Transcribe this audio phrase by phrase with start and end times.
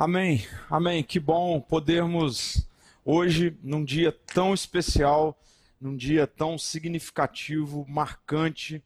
[0.00, 1.04] Amém, amém.
[1.04, 2.66] Que bom podermos
[3.04, 5.38] hoje, num dia tão especial,
[5.78, 8.82] num dia tão significativo, marcante,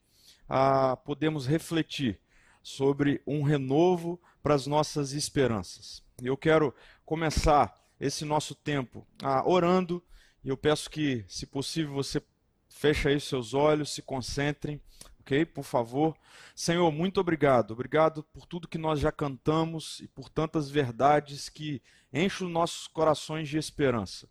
[0.49, 2.19] uh, podemos refletir
[2.61, 6.03] sobre um renovo para as nossas esperanças.
[6.21, 6.75] Eu quero
[7.05, 10.03] começar esse nosso tempo uh, orando,
[10.43, 12.21] e eu peço que, se possível, você
[12.67, 14.81] feche aí seus olhos, se concentrem
[15.25, 15.43] ok?
[15.43, 16.15] Por favor.
[16.55, 17.71] Senhor, muito obrigado.
[17.71, 21.81] Obrigado por tudo que nós já cantamos e por tantas verdades que
[22.13, 24.29] enchem os nossos corações de esperança.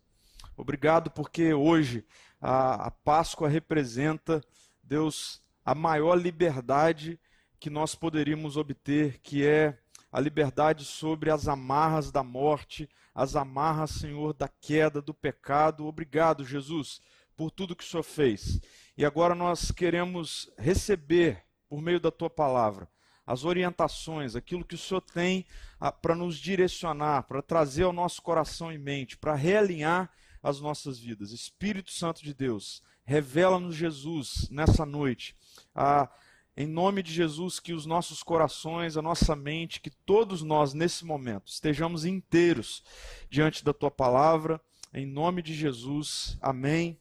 [0.55, 2.05] Obrigado porque hoje
[2.39, 4.41] a, a Páscoa representa,
[4.81, 7.19] Deus, a maior liberdade
[7.59, 9.77] que nós poderíamos obter, que é
[10.09, 15.85] a liberdade sobre as amarras da morte, as amarras, Senhor, da queda, do pecado.
[15.85, 17.01] Obrigado, Jesus,
[17.35, 18.61] por tudo que o Senhor fez.
[18.97, 22.87] E agora nós queremos receber, por meio da tua palavra,
[23.25, 25.45] as orientações, aquilo que o Senhor tem
[25.79, 30.09] ah, para nos direcionar, para trazer ao nosso coração e mente, para realinhar
[30.41, 31.31] as nossas vidas.
[31.31, 35.35] Espírito Santo de Deus, revela-nos Jesus nessa noite.
[35.73, 36.09] Ah,
[36.55, 41.03] em nome de Jesus, que os nossos corações, a nossa mente, que todos nós nesse
[41.03, 42.81] momento estejamos inteiros
[43.29, 44.61] diante da tua palavra.
[44.93, 46.97] Em nome de Jesus, amém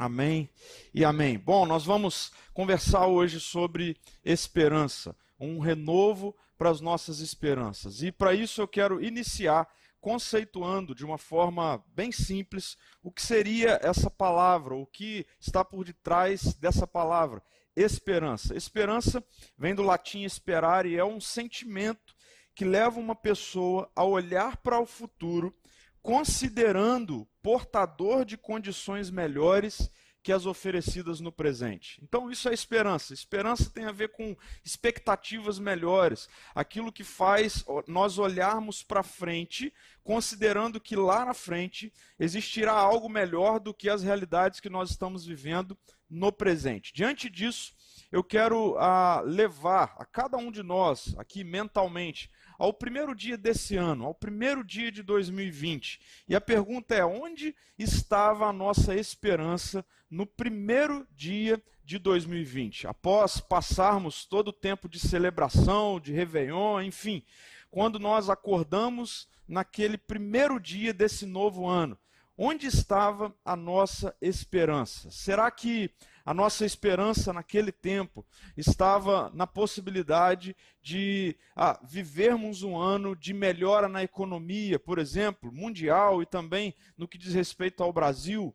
[0.00, 0.48] Amém
[0.94, 1.38] e amém.
[1.38, 8.02] Bom, nós vamos conversar hoje sobre esperança, um renovo para as nossas esperanças.
[8.02, 9.68] E para isso eu quero iniciar
[10.00, 15.84] conceituando de uma forma bem simples o que seria essa palavra, o que está por
[15.84, 17.42] detrás dessa palavra,
[17.76, 18.56] esperança.
[18.56, 19.22] Esperança
[19.58, 22.16] vem do latim esperar e é um sentimento
[22.54, 25.54] que leva uma pessoa a olhar para o futuro
[26.02, 29.90] considerando portador de condições melhores
[30.22, 31.98] que as oferecidas no presente.
[32.02, 33.14] Então, isso é esperança.
[33.14, 39.72] Esperança tem a ver com expectativas melhores, aquilo que faz nós olharmos para frente,
[40.04, 45.24] considerando que lá na frente existirá algo melhor do que as realidades que nós estamos
[45.24, 45.76] vivendo
[46.08, 46.92] no presente.
[46.92, 47.72] Diante disso,
[48.12, 53.74] eu quero ah, levar a cada um de nós, aqui mentalmente, ao primeiro dia desse
[53.74, 55.98] ano, ao primeiro dia de 2020.
[56.28, 62.86] E a pergunta é: onde estava a nossa esperança no primeiro dia de 2020?
[62.86, 67.24] Após passarmos todo o tempo de celebração, de Réveillon, enfim,
[67.70, 71.98] quando nós acordamos naquele primeiro dia desse novo ano.
[72.36, 75.10] Onde estava a nossa esperança?
[75.10, 75.90] Será que
[76.24, 78.26] a nossa esperança naquele tempo
[78.56, 86.22] estava na possibilidade de ah, vivermos um ano de melhora na economia, por exemplo, mundial
[86.22, 88.54] e também no que diz respeito ao Brasil?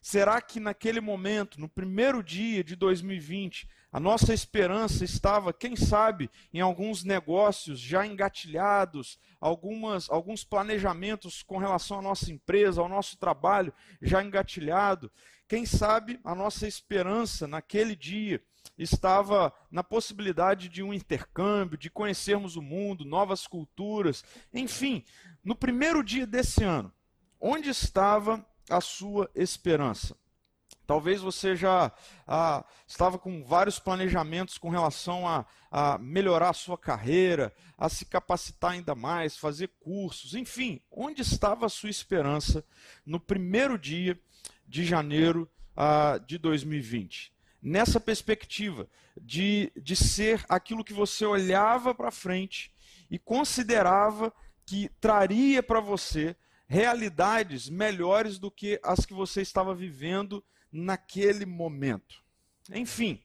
[0.00, 6.30] Será que naquele momento, no primeiro dia de 2020, a nossa esperança estava, quem sabe,
[6.54, 13.16] em alguns negócios já engatilhados, algumas, alguns planejamentos com relação à nossa empresa, ao nosso
[13.16, 15.10] trabalho já engatilhado?
[15.48, 18.42] Quem sabe a nossa esperança naquele dia
[18.76, 25.04] estava na possibilidade de um intercâmbio, de conhecermos o mundo, novas culturas, enfim,
[25.44, 26.92] no primeiro dia desse ano,
[27.40, 30.16] onde estava a sua esperança?
[30.84, 31.92] Talvez você já
[32.26, 38.04] ah, estava com vários planejamentos com relação a, a, melhorar a sua carreira, a se
[38.04, 42.64] capacitar ainda mais, fazer cursos, enfim, onde estava a sua esperança
[43.04, 44.18] no primeiro dia
[44.66, 47.32] de janeiro uh, de 2020.
[47.62, 48.88] Nessa perspectiva
[49.20, 52.72] de, de ser aquilo que você olhava para frente
[53.10, 54.32] e considerava
[54.64, 62.22] que traria para você realidades melhores do que as que você estava vivendo naquele momento.
[62.72, 63.22] Enfim,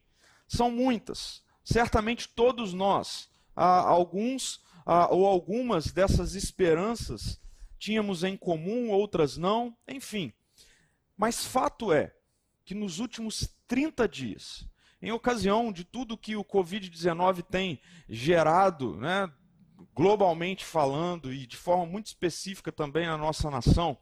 [0.48, 1.44] são muitas.
[1.64, 7.40] Certamente todos nós, ah, alguns ah, ou algumas dessas esperanças
[7.80, 10.32] tínhamos em comum, outras não, enfim.
[11.22, 12.12] Mas fato é
[12.66, 14.68] que nos últimos 30 dias,
[15.00, 17.80] em ocasião de tudo que o Covid-19 tem
[18.10, 19.32] gerado, né,
[19.94, 24.00] globalmente falando e de forma muito específica também na nossa nação,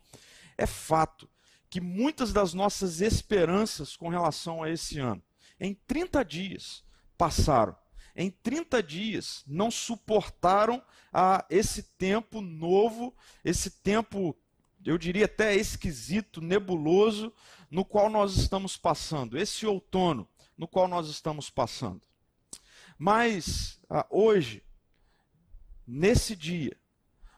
[0.57, 1.29] é fato
[1.69, 5.21] que muitas das nossas esperanças com relação a esse ano,
[5.59, 6.85] em 30 dias,
[7.17, 7.75] passaram.
[8.15, 10.81] Em 30 dias, não suportaram
[11.11, 13.13] a esse tempo novo,
[13.43, 14.37] esse tempo
[14.85, 17.33] eu diria até esquisito, nebuloso,
[17.69, 20.27] no qual nós estamos passando, esse outono
[20.59, 22.01] no qual nós estamos passando.
[22.97, 24.61] Mas ah, hoje,
[25.87, 26.75] nesse dia,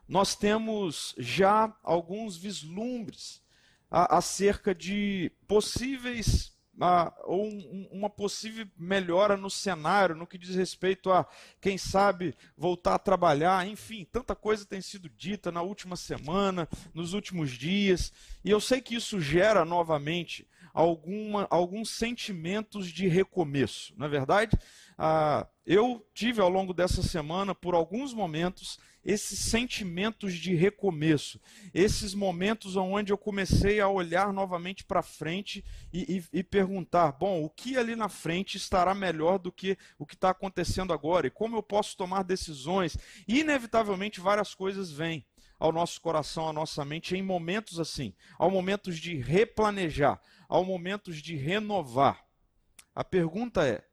[0.07, 3.43] nós temos já alguns vislumbres
[3.91, 6.50] ah, acerca de possíveis
[7.23, 11.25] ou um, uma possível melhora no cenário, no que diz respeito a,
[11.59, 17.13] quem sabe, voltar a trabalhar, enfim, tanta coisa tem sido dita na última semana, nos
[17.13, 18.11] últimos dias,
[18.43, 24.57] e eu sei que isso gera novamente alguma, alguns sentimentos de recomeço, não é verdade?
[25.03, 31.41] Ah, eu tive ao longo dessa semana, por alguns momentos, esses sentimentos de recomeço,
[31.73, 37.43] esses momentos onde eu comecei a olhar novamente para frente e, e, e, perguntar: bom,
[37.43, 41.31] o que ali na frente estará melhor do que o que está acontecendo agora e
[41.31, 42.95] como eu posso tomar decisões?
[43.27, 45.25] E, inevitavelmente, várias coisas vêm
[45.57, 51.23] ao nosso coração, à nossa mente em momentos assim, ao momentos de replanejar, ao momentos
[51.23, 52.23] de renovar.
[52.93, 53.83] A pergunta é: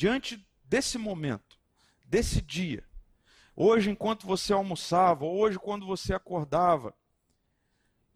[0.00, 1.58] diante desse momento,
[2.06, 2.82] desse dia,
[3.54, 6.94] hoje enquanto você almoçava, hoje quando você acordava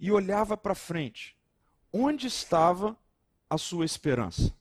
[0.00, 1.36] e olhava para frente,
[1.92, 2.96] onde estava
[3.50, 4.56] a sua esperança?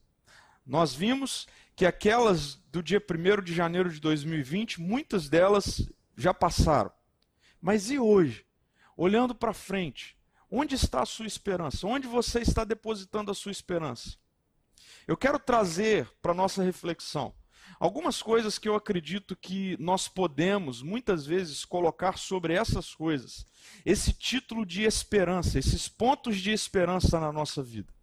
[0.65, 1.47] Nós vimos
[1.77, 6.91] que aquelas do dia 1 de janeiro de 2020, muitas delas já passaram.
[7.61, 8.45] Mas e hoje?
[8.97, 10.17] Olhando para frente,
[10.51, 11.87] onde está a sua esperança?
[11.87, 14.17] Onde você está depositando a sua esperança?
[15.07, 17.33] Eu quero trazer para nossa reflexão
[17.79, 23.45] algumas coisas que eu acredito que nós podemos muitas vezes colocar sobre essas coisas,
[23.85, 27.93] esse título de esperança, esses pontos de esperança na nossa vida.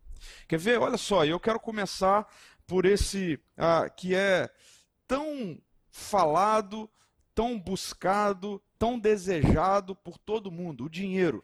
[0.46, 0.78] Quer ver?
[0.78, 2.26] Olha só, eu quero começar
[2.66, 4.50] por esse ah, que é
[5.08, 5.58] tão
[5.90, 6.90] falado,
[7.34, 11.42] tão buscado, tão desejado por todo mundo, o dinheiro.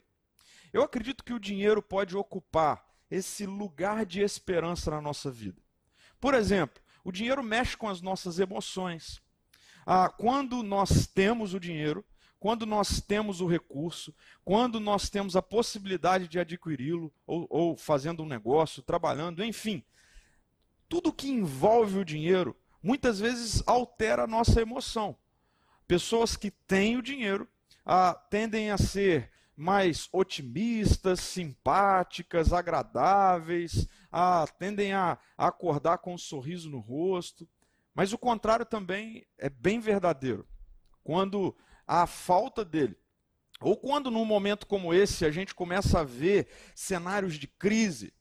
[0.72, 5.60] Eu acredito que o dinheiro pode ocupar esse lugar de esperança na nossa vida.
[6.20, 9.22] Por exemplo, o dinheiro mexe com as nossas emoções.
[9.84, 12.04] Ah, quando nós temos o dinheiro,
[12.40, 14.14] quando nós temos o recurso,
[14.44, 19.84] quando nós temos a possibilidade de adquiri-lo, ou, ou fazendo um negócio, trabalhando, enfim,
[20.88, 25.16] tudo que envolve o dinheiro muitas vezes altera a nossa emoção.
[25.86, 27.48] Pessoas que têm o dinheiro
[27.84, 36.18] ah, tendem a ser mais otimistas, simpáticas, agradáveis, a, tendem a, a acordar com um
[36.18, 37.48] sorriso no rosto.
[37.94, 40.46] Mas o contrário também é bem verdadeiro.
[41.02, 41.56] Quando
[41.86, 42.96] há falta dele,
[43.60, 48.12] ou quando num momento como esse a gente começa a ver cenários de crise,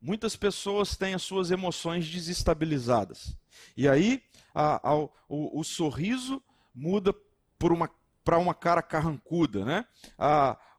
[0.00, 3.36] muitas pessoas têm as suas emoções desestabilizadas.
[3.76, 4.22] E aí
[4.54, 6.42] a, a, o, o, sorriso
[6.74, 7.14] muda
[7.58, 7.90] para uma,
[8.38, 9.84] uma cara carrancuda, né?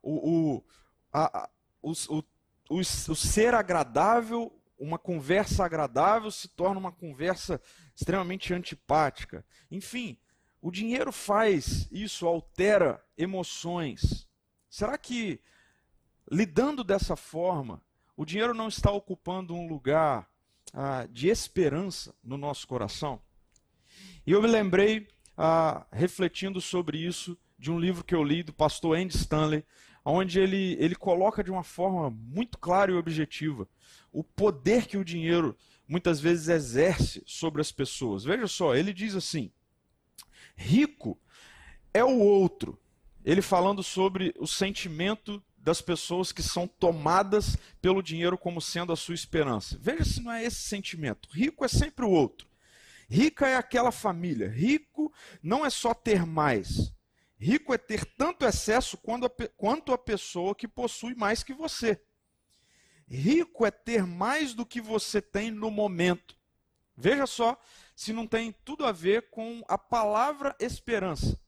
[0.08, 0.64] O, o,
[1.12, 1.50] a,
[1.82, 2.24] o, o,
[2.70, 7.60] o, o ser agradável, uma conversa agradável se torna uma conversa
[7.94, 9.46] extremamente antipática.
[9.70, 10.18] Enfim,
[10.62, 14.28] o dinheiro faz isso, altera emoções.
[14.70, 15.42] Será que,
[16.32, 17.82] lidando dessa forma,
[18.16, 20.30] o dinheiro não está ocupando um lugar
[20.74, 23.22] ah, de esperança no nosso coração?
[24.26, 28.54] E eu me lembrei, ah, refletindo sobre isso, de um livro que eu li do
[28.54, 29.66] pastor Andy Stanley,
[30.12, 33.68] onde ele, ele coloca de uma forma muito clara e objetiva
[34.12, 35.56] o poder que o dinheiro
[35.88, 38.24] muitas vezes exerce sobre as pessoas.
[38.24, 39.52] Veja só, ele diz assim:
[40.56, 41.20] rico
[41.94, 42.80] é o outro.
[43.24, 48.96] Ele falando sobre o sentimento das pessoas que são tomadas pelo dinheiro como sendo a
[48.96, 49.78] sua esperança.
[49.82, 51.28] Veja se não é esse sentimento.
[51.32, 52.48] Rico é sempre o outro.
[53.10, 54.50] Rica é aquela família.
[54.50, 56.94] Rico não é só ter mais.
[57.40, 58.98] Rico é ter tanto excesso
[59.56, 62.02] quanto a pessoa que possui mais que você.
[63.08, 66.36] Rico é ter mais do que você tem no momento.
[66.96, 67.60] Veja só
[67.96, 71.40] se não tem tudo a ver com a palavra esperança.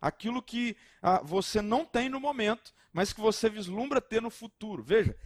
[0.00, 4.82] Aquilo que ah, você não tem no momento, mas que você vislumbra ter no futuro.
[4.82, 5.16] Veja,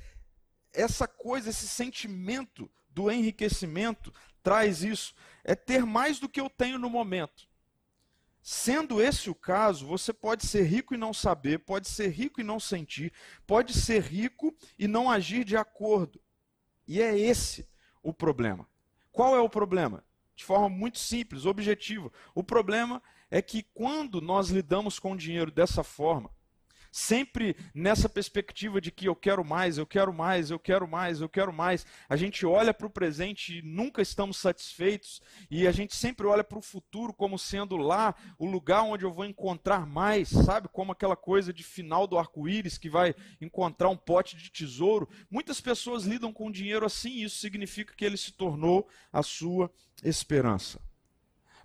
[0.73, 4.13] essa coisa, esse sentimento do enriquecimento
[4.43, 5.15] traz isso.
[5.45, 7.49] É ter mais do que eu tenho no momento.
[8.43, 12.45] Sendo esse o caso, você pode ser rico e não saber, pode ser rico e
[12.45, 13.13] não sentir,
[13.47, 16.21] pode ser rico e não agir de acordo.
[16.87, 17.69] E é esse
[18.03, 18.67] o problema.
[19.13, 20.03] Qual é o problema?
[20.35, 22.11] De forma muito simples, objetiva.
[22.35, 26.31] O problema é que quando nós lidamos com o dinheiro dessa forma,
[26.91, 31.29] sempre nessa perspectiva de que eu quero mais, eu quero mais, eu quero mais, eu
[31.29, 31.87] quero mais.
[32.09, 35.21] A gente olha para o presente e nunca estamos satisfeitos,
[35.51, 39.13] e a gente sempre olha para o futuro como sendo lá o lugar onde eu
[39.13, 40.69] vou encontrar mais, sabe?
[40.69, 45.09] Como aquela coisa de final do arco-íris que vai encontrar um pote de tesouro.
[45.31, 49.71] Muitas pessoas lidam com dinheiro assim, e isso significa que ele se tornou a sua
[50.03, 50.81] esperança.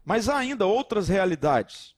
[0.04, 1.95] Mas há ainda outras realidades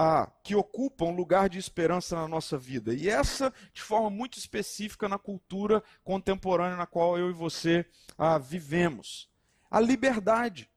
[0.00, 2.94] ah, que ocupam um lugar de esperança na nossa vida.
[2.94, 7.84] E essa, de forma muito específica, na cultura contemporânea na qual eu e você
[8.16, 9.28] ah, vivemos.
[9.68, 10.70] A liberdade.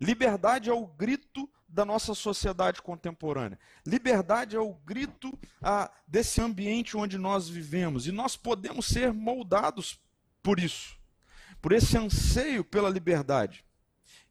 [0.00, 3.58] Liberdade é o grito da nossa sociedade contemporânea.
[3.86, 8.06] Liberdade é o grito ah, desse ambiente onde nós vivemos.
[8.06, 10.00] E nós podemos ser moldados
[10.42, 10.98] por isso,
[11.60, 13.62] por esse anseio pela liberdade.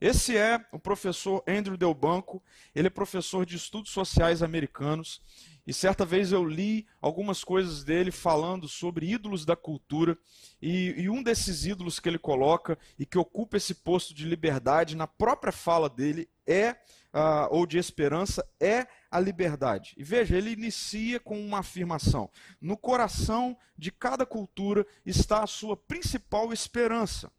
[0.04, 2.44] Esse é o professor Andrew Delbanco,
[2.76, 5.22] ele é professor de estudos sociais americanos,
[5.66, 10.18] e certa vez eu li algumas coisas dele falando sobre ídolos da cultura,
[10.62, 14.94] e, e, um desses ídolos que ele coloca e que ocupa esse posto de liberdade
[14.94, 19.96] na própria fala dele é, uh, ou de esperança, é a liberdade.
[19.98, 22.30] E veja, ele inicia com uma afirmação:
[22.60, 27.32] no coração de cada cultura está a sua principal esperança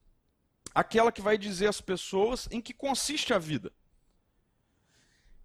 [0.74, 3.72] aquela que vai dizer às pessoas em que consiste a vida.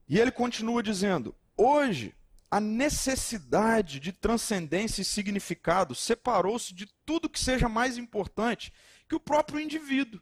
[0.07, 2.15] E ele continua dizendo: hoje,
[2.49, 8.73] a necessidade de transcendência e significado separou-se de tudo que seja mais importante
[9.07, 10.19] que o próprio indivíduo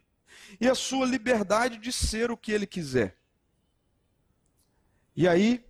[0.60, 3.16] e a sua liberdade de ser o que ele quiser.
[5.16, 5.64] E aí,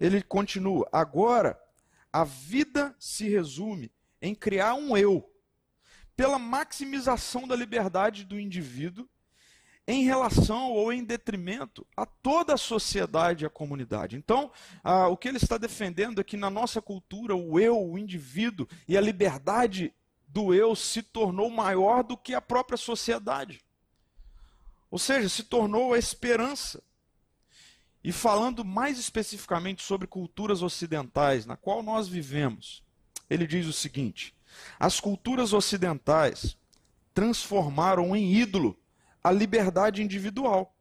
[0.00, 1.60] ele continua: agora,
[2.10, 5.30] a vida se resume em criar um eu
[6.18, 9.08] pela maximização da liberdade do indivíduo
[9.86, 14.16] em relação ou em detrimento a toda a sociedade e a comunidade.
[14.16, 14.50] Então,
[14.82, 18.66] ah, o que ele está defendendo é que na nossa cultura o eu, o indivíduo
[18.88, 19.94] e a liberdade
[20.26, 23.62] do eu se tornou maior do que a própria sociedade.
[24.90, 26.82] Ou seja, se tornou a esperança.
[28.02, 32.82] E falando mais especificamente sobre culturas ocidentais, na qual nós vivemos,
[33.30, 34.34] ele diz o seguinte:
[34.78, 36.56] as culturas ocidentais
[37.14, 38.78] transformaram em ídolo
[39.22, 40.74] a liberdade individual.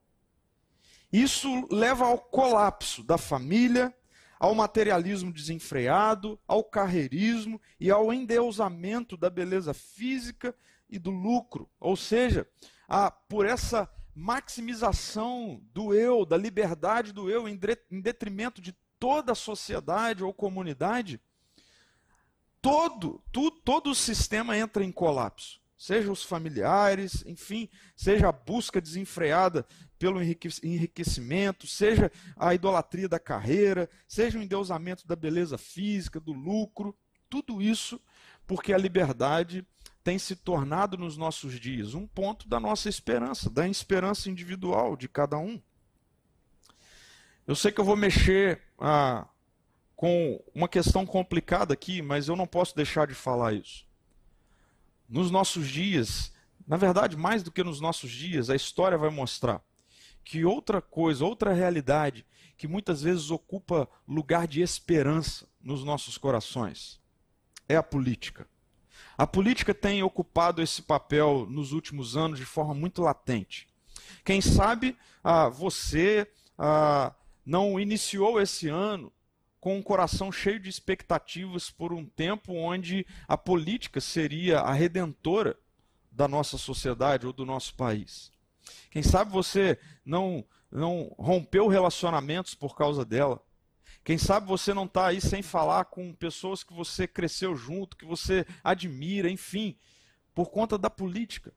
[1.11, 3.93] Isso leva ao colapso da família,
[4.39, 10.53] ao materialismo desenfreado, ao carreirismo e ao endeusamento da beleza física
[10.89, 11.69] e do lucro.
[11.79, 12.47] Ou seja,
[12.87, 17.57] a, por essa maximização do eu, da liberdade do eu, em
[18.01, 21.21] detrimento de toda a sociedade ou comunidade,
[22.61, 25.59] todo, tu, todo o sistema entra em colapso.
[25.77, 29.65] Seja os familiares, enfim, seja a busca desenfreada
[29.99, 36.97] pelo enriquecimento, seja a idolatria da carreira, seja o endeusamento da beleza física, do lucro,
[37.29, 38.01] tudo isso
[38.47, 39.67] porque a liberdade
[40.03, 45.09] tem se tornado nos nossos dias um ponto da nossa esperança, da esperança individual de
[45.09, 45.61] cada um.
[47.45, 49.27] Eu sei que eu vou mexer ah,
[49.97, 53.83] com uma questão complicada aqui, mas eu não posso deixar de falar isso.
[55.09, 56.31] Nos nossos dias,
[56.67, 59.59] na verdade, mais do que nos nossos dias, a história vai mostrar
[60.23, 62.23] que outra coisa, outra realidade,
[62.55, 67.01] que muitas vezes ocupa lugar de esperança nos nossos corações,
[67.67, 68.47] é a política.
[69.17, 73.67] A política tem ocupado esse papel nos últimos anos de forma muito latente.
[74.23, 79.11] Quem sabe ah, você ah, não iniciou esse ano
[79.67, 85.59] com um coração cheio de expectativas por um tempo onde a política seria a redentora
[86.09, 88.31] da nossa sociedade ou do nosso país.
[88.89, 93.43] Quem sabe você não não rompeu relacionamentos por causa dela.
[94.05, 98.05] Quem sabe você não está aí sem falar com pessoas que você cresceu junto, que
[98.05, 99.77] você admira, enfim,
[100.33, 101.53] por conta da política.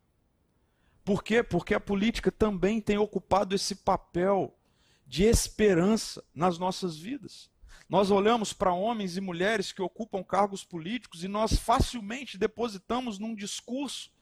[1.04, 1.44] Por quê?
[1.44, 4.58] Porque a política também tem ocupado esse papel
[5.06, 7.48] de esperança nas nossas vidas.
[7.90, 13.34] Nós olhamos para homens e mulheres que ocupam cargos políticos e nós facilmente depositamos num
[13.34, 14.12] discurso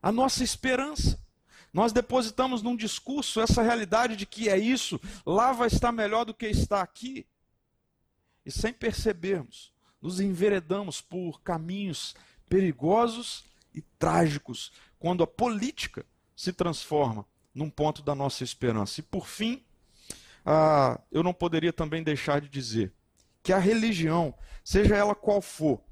[0.00, 1.22] a nossa esperança.
[1.70, 6.32] Nós depositamos num discurso essa realidade de que é isso, lá vai estar melhor do
[6.32, 7.26] que está aqui.
[8.46, 12.16] E sem percebermos, nos enveredamos por caminhos
[12.48, 19.00] perigosos e trágicos quando a política se transforma num ponto da nossa esperança.
[19.00, 19.62] E por fim,
[20.42, 22.94] ah, eu não poderia também deixar de dizer
[23.42, 25.82] que a religião, seja ela qual for,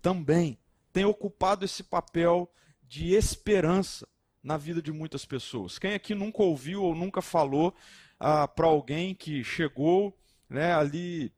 [0.00, 0.58] também
[0.92, 2.50] tem ocupado esse papel
[2.82, 4.08] de esperança
[4.42, 5.78] na vida de muitas pessoas.
[5.78, 7.74] Quem aqui nunca ouviu ou nunca falou
[8.18, 10.16] ah, para alguém que chegou
[10.48, 11.32] né, ali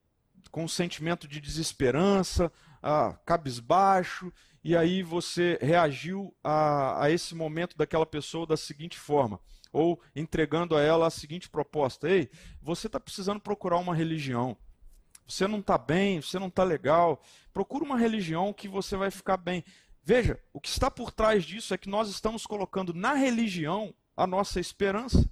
[0.51, 4.31] com um sentimento de desesperança, ah, cabisbaixo,
[4.63, 9.39] e aí você reagiu a, a esse momento daquela pessoa da seguinte forma,
[9.71, 12.29] ou entregando a ela a seguinte proposta: Ei,
[12.61, 14.57] você está precisando procurar uma religião
[15.29, 17.21] você não está bem, você não está legal,
[17.53, 19.63] procura uma religião que você vai ficar bem.
[20.03, 24.25] Veja, o que está por trás disso é que nós estamos colocando na religião a
[24.25, 25.29] nossa esperança.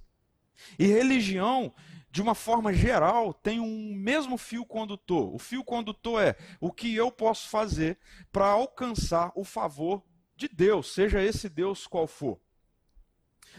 [0.78, 1.74] E religião,
[2.10, 5.34] de uma forma geral, tem um mesmo fio condutor.
[5.34, 7.98] O fio condutor é o que eu posso fazer
[8.30, 10.02] para alcançar o favor
[10.36, 12.38] de Deus, seja esse Deus qual for.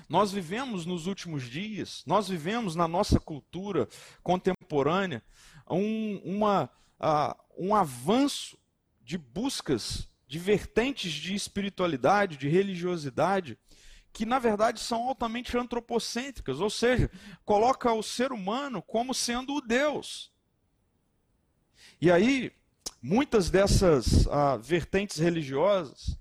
[0.08, 3.90] Nós vivemos nos últimos dias, nós vivemos na nossa cultura
[4.24, 5.22] contemporânea
[5.70, 8.58] um, uma, uh, um avanço
[9.02, 13.58] de buscas, de vertentes de espiritualidade, de religiosidade,
[14.12, 17.10] que na verdade são altamente antropocêntricas, ou seja,
[17.46, 20.32] coloca o ser humano como sendo o Deus.
[22.02, 22.52] E aí,
[23.02, 26.18] muitas dessas uh, vertentes religiosas,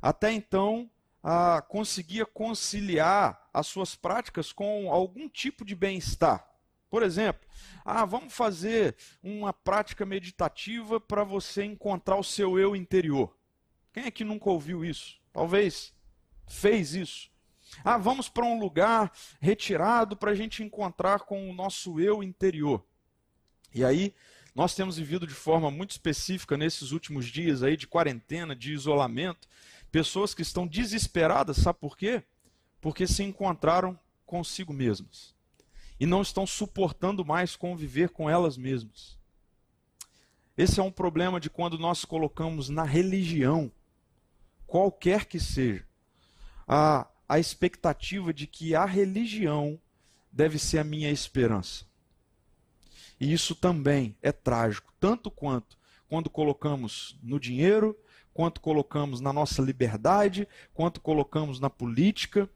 [0.00, 0.90] até então,
[1.22, 6.53] uh, conseguia conciliar as suas práticas com algum tipo de bem-estar.
[6.94, 7.44] Por exemplo,
[7.84, 13.36] ah, vamos fazer uma prática meditativa para você encontrar o seu eu interior.
[13.92, 15.18] Quem é que nunca ouviu isso?
[15.32, 15.92] Talvez
[16.46, 17.28] fez isso.
[17.82, 19.10] Ah, vamos para um lugar
[19.40, 22.86] retirado para a gente encontrar com o nosso eu interior.
[23.74, 24.14] E aí,
[24.54, 29.48] nós temos vivido de forma muito específica nesses últimos dias aí de quarentena, de isolamento,
[29.90, 32.22] pessoas que estão desesperadas, sabe por quê?
[32.80, 35.33] Porque se encontraram consigo mesmas
[35.98, 39.18] e não estão suportando mais conviver com elas mesmas.
[40.56, 43.72] Esse é um problema de quando nós colocamos na religião,
[44.66, 45.84] qualquer que seja,
[46.66, 49.80] a, a expectativa de que a religião
[50.30, 51.84] deve ser a minha esperança.
[53.20, 55.76] E isso também é trágico, tanto quanto
[56.08, 57.98] quando colocamos no dinheiro,
[58.32, 62.48] quanto colocamos na nossa liberdade, quanto colocamos na política,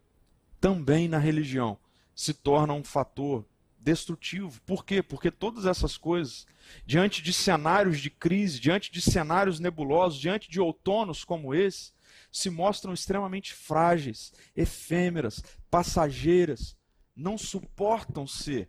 [0.60, 1.78] também na religião,
[2.18, 3.46] se torna um fator
[3.78, 4.60] destrutivo.
[4.62, 5.00] Por quê?
[5.00, 6.48] Porque todas essas coisas,
[6.84, 11.92] diante de cenários de crise, diante de cenários nebulosos, diante de outonos como esse,
[12.32, 16.76] se mostram extremamente frágeis, efêmeras, passageiras,
[17.14, 18.68] não suportam ser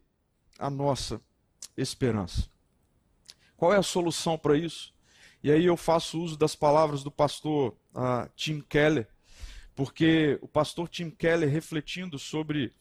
[0.59, 1.19] a nossa
[1.75, 2.47] esperança.
[3.57, 4.93] Qual é a solução para isso?
[5.41, 9.09] E aí eu faço uso das palavras do pastor uh, Tim Keller,
[9.73, 12.71] porque o pastor Tim Keller, refletindo sobre,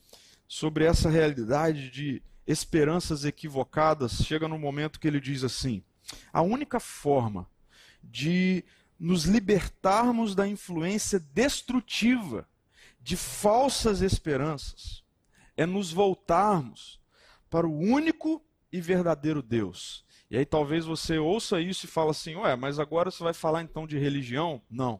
[0.49, 5.83] sobre essa realidade de esperanças equivocadas, chega no momento que ele diz assim:
[6.33, 7.47] a única forma
[8.03, 8.65] de
[8.99, 12.49] nos libertarmos da influência destrutiva
[12.99, 15.03] de falsas esperanças
[15.55, 16.99] é nos voltarmos
[17.49, 20.03] para o único e verdadeiro Deus.
[20.31, 23.61] E aí talvez você ouça isso e fale assim: "Ué, mas agora você vai falar
[23.61, 24.99] então de religião?" Não.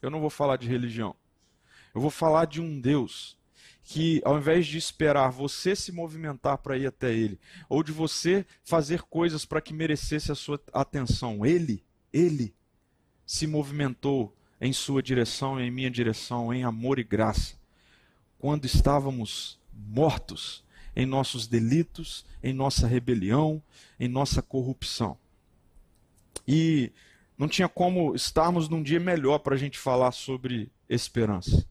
[0.00, 1.16] Eu não vou falar de religião.
[1.92, 3.36] Eu vou falar de um Deus
[3.82, 7.38] que, ao invés de esperar você se movimentar para ir até Ele,
[7.68, 12.54] ou de você fazer coisas para que merecesse a sua atenção, Ele, Ele
[13.26, 17.54] se movimentou em sua direção e em minha direção, em amor e graça,
[18.38, 20.64] quando estávamos mortos
[20.94, 23.62] em nossos delitos, em nossa rebelião,
[23.98, 25.16] em nossa corrupção.
[26.46, 26.92] E
[27.38, 31.66] não tinha como estarmos num dia melhor para a gente falar sobre esperança.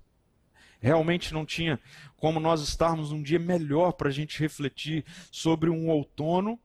[0.80, 1.80] Realmente não tinha
[2.18, 6.60] como nós estarmos num dia melhor para a gente refletir sobre um outono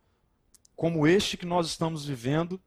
[0.77, 2.61] como este que nós estamos vivendo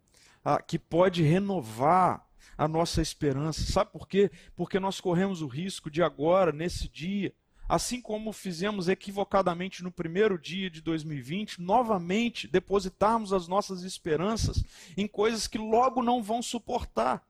[0.66, 2.26] que pode renovar
[2.58, 3.70] a nossa esperança.
[3.72, 4.32] Sabe por quê?
[4.56, 7.34] Porque nós corremos o risco de agora, nesse dia,
[7.68, 14.64] assim como fizemos equivocadamente no primeiro dia de 2020, novamente depositarmos as nossas esperanças
[14.96, 17.22] em coisas que logo não vão suportar,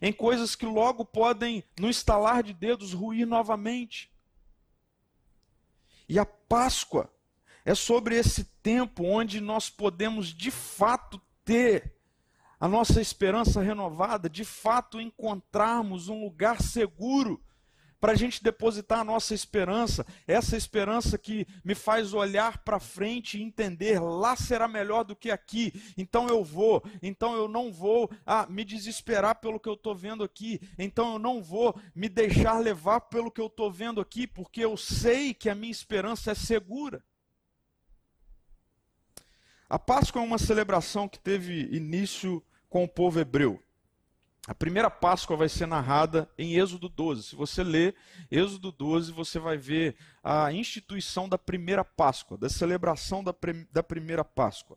[0.00, 4.10] em coisas que logo podem, no estalar de dedos, ruir novamente.
[6.08, 7.10] E a Páscoa
[7.64, 11.94] é sobre esse tempo onde nós podemos de fato ter
[12.58, 17.43] a nossa esperança renovada, de fato encontrarmos um lugar seguro
[18.04, 23.38] para a gente depositar a nossa esperança, essa esperança que me faz olhar para frente
[23.38, 28.10] e entender lá será melhor do que aqui, então eu vou, então eu não vou
[28.26, 32.58] ah, me desesperar pelo que eu estou vendo aqui, então eu não vou me deixar
[32.58, 36.34] levar pelo que eu estou vendo aqui, porque eu sei que a minha esperança é
[36.34, 37.02] segura.
[39.66, 43.62] A Páscoa é uma celebração que teve início com o povo hebreu.
[44.46, 47.22] A primeira Páscoa vai ser narrada em Êxodo 12.
[47.22, 47.94] Se você ler
[48.30, 53.34] Êxodo 12, você vai ver a instituição da primeira Páscoa, da celebração da,
[53.72, 54.76] da primeira Páscoa.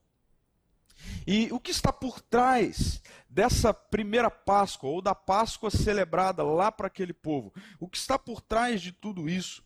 [1.28, 6.88] E o que está por trás dessa primeira Páscoa, ou da Páscoa celebrada lá para
[6.88, 7.54] aquele povo?
[7.78, 9.62] O que está por trás de tudo isso?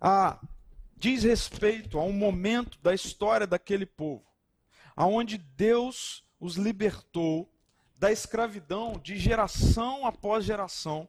[0.00, 0.40] Ah,
[0.96, 4.24] diz respeito a um momento da história daquele povo,
[4.96, 7.51] aonde Deus os libertou
[8.02, 11.08] da escravidão de geração após geração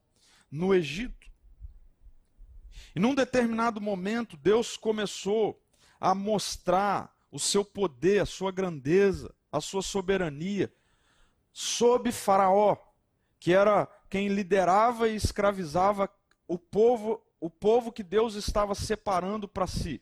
[0.52, 1.28] no Egito.
[2.96, 5.60] E num determinado momento, Deus começou
[6.00, 10.72] a mostrar o seu poder, a sua grandeza, a sua soberania
[11.52, 12.78] sob Faraó,
[13.40, 16.08] que era quem liderava e escravizava
[16.48, 20.00] o povo, o povo que Deus estava separando para si.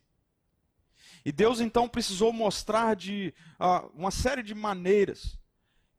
[1.24, 5.40] E Deus então precisou mostrar de uh, uma série de maneiras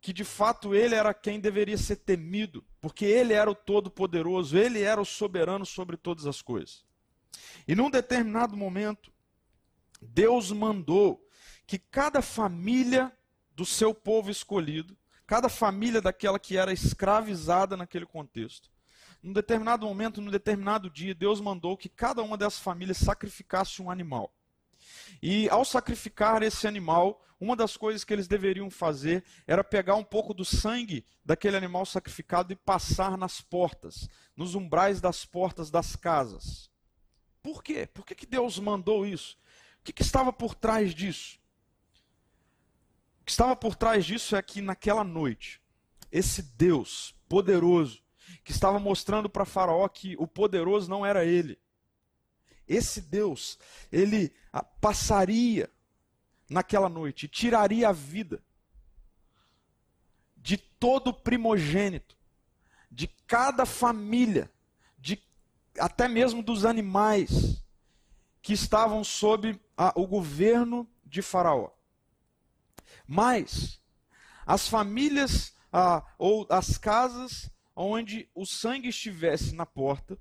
[0.02, 4.82] que de fato ele era quem deveria ser temido, porque ele era o todo-poderoso, ele
[4.82, 6.84] era o soberano sobre todas as coisas.
[7.68, 9.12] E num determinado momento,
[10.02, 11.24] Deus mandou
[11.64, 13.16] que cada família
[13.54, 18.68] do seu povo escolhido, cada família daquela que era escravizada naquele contexto,
[19.22, 23.88] num determinado momento, num determinado dia, Deus mandou que cada uma dessas famílias sacrificasse um
[23.88, 24.34] animal.
[25.22, 30.04] E ao sacrificar esse animal, uma das coisas que eles deveriam fazer era pegar um
[30.04, 35.96] pouco do sangue daquele animal sacrificado e passar nas portas, nos umbrais das portas das
[35.96, 36.70] casas.
[37.42, 37.86] Por quê?
[37.86, 39.36] Por que, que Deus mandou isso?
[39.80, 41.40] O que, que estava por trás disso?
[43.20, 45.60] O que estava por trás disso é que naquela noite,
[46.10, 48.02] esse Deus poderoso,
[48.44, 51.58] que estava mostrando para Faraó que o poderoso não era ele,
[52.72, 53.58] esse Deus,
[53.90, 55.70] ele ah, passaria
[56.48, 58.42] naquela noite, tiraria a vida
[60.36, 62.16] de todo primogênito,
[62.90, 64.50] de cada família,
[64.98, 65.22] de
[65.78, 67.62] até mesmo dos animais
[68.42, 71.70] que estavam sob a, o governo de Faraó.
[73.06, 73.80] Mas
[74.44, 80.18] as famílias ah, ou as casas onde o sangue estivesse na porta,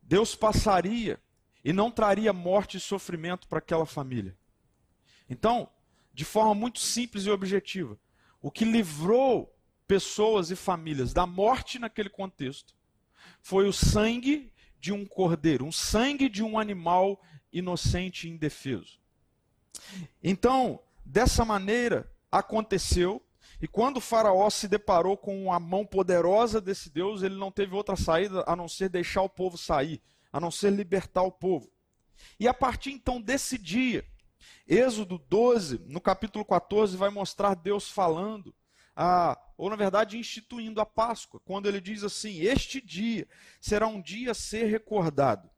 [0.00, 1.20] Deus passaria
[1.68, 4.34] e não traria morte e sofrimento para aquela família.
[5.28, 5.68] Então,
[6.14, 7.98] de forma muito simples e objetiva,
[8.40, 9.54] o que livrou
[9.86, 12.74] pessoas e famílias da morte naquele contexto
[13.42, 14.50] foi o sangue
[14.80, 17.20] de um cordeiro, um sangue de um animal
[17.52, 18.98] inocente e indefeso.
[20.24, 23.22] Então, dessa maneira, aconteceu,
[23.60, 27.74] e quando o Faraó se deparou com a mão poderosa desse Deus, ele não teve
[27.74, 30.00] outra saída a não ser deixar o povo sair
[30.32, 31.70] a não ser libertar o povo.
[32.38, 34.04] E a partir então desse dia,
[34.66, 38.54] Êxodo 12, no capítulo 14, vai mostrar Deus falando,
[38.94, 43.26] a, ou na verdade instituindo a Páscoa, quando ele diz assim: Este dia
[43.60, 45.48] será um dia a ser recordado.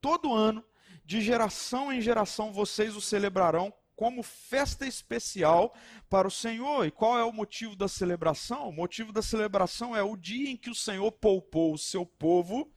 [0.00, 0.64] Todo ano,
[1.04, 5.74] de geração em geração, vocês o celebrarão como festa especial
[6.08, 6.86] para o Senhor.
[6.86, 8.68] E qual é o motivo da celebração?
[8.68, 12.72] O motivo da celebração é o dia em que o Senhor poupou o seu povo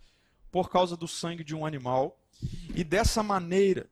[0.52, 2.20] por causa do sangue de um animal.
[2.76, 3.90] E dessa maneira,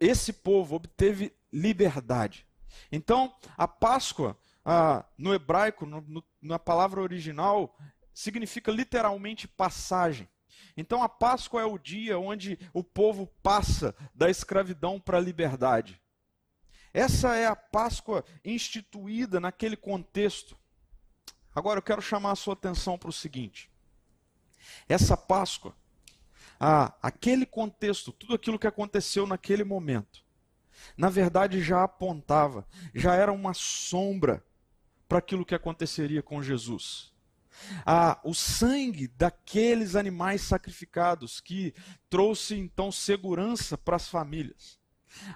[0.00, 2.46] esse povo obteve liberdade.
[2.90, 7.76] Então, a Páscoa, ah, no hebraico, no, no, na palavra original,
[8.12, 10.28] significa literalmente passagem.
[10.76, 16.00] Então, a Páscoa é o dia onde o povo passa da escravidão para a liberdade.
[16.92, 20.56] Essa é a Páscoa instituída naquele contexto.
[21.54, 23.70] Agora, eu quero chamar a sua atenção para o seguinte:
[24.88, 25.74] essa Páscoa,
[26.58, 30.24] ah, aquele contexto, tudo aquilo que aconteceu naquele momento,
[30.96, 34.44] na verdade já apontava, já era uma sombra
[35.08, 37.12] para aquilo que aconteceria com Jesus.
[38.24, 41.72] O sangue daqueles animais sacrificados que
[42.10, 44.78] trouxe então segurança para as famílias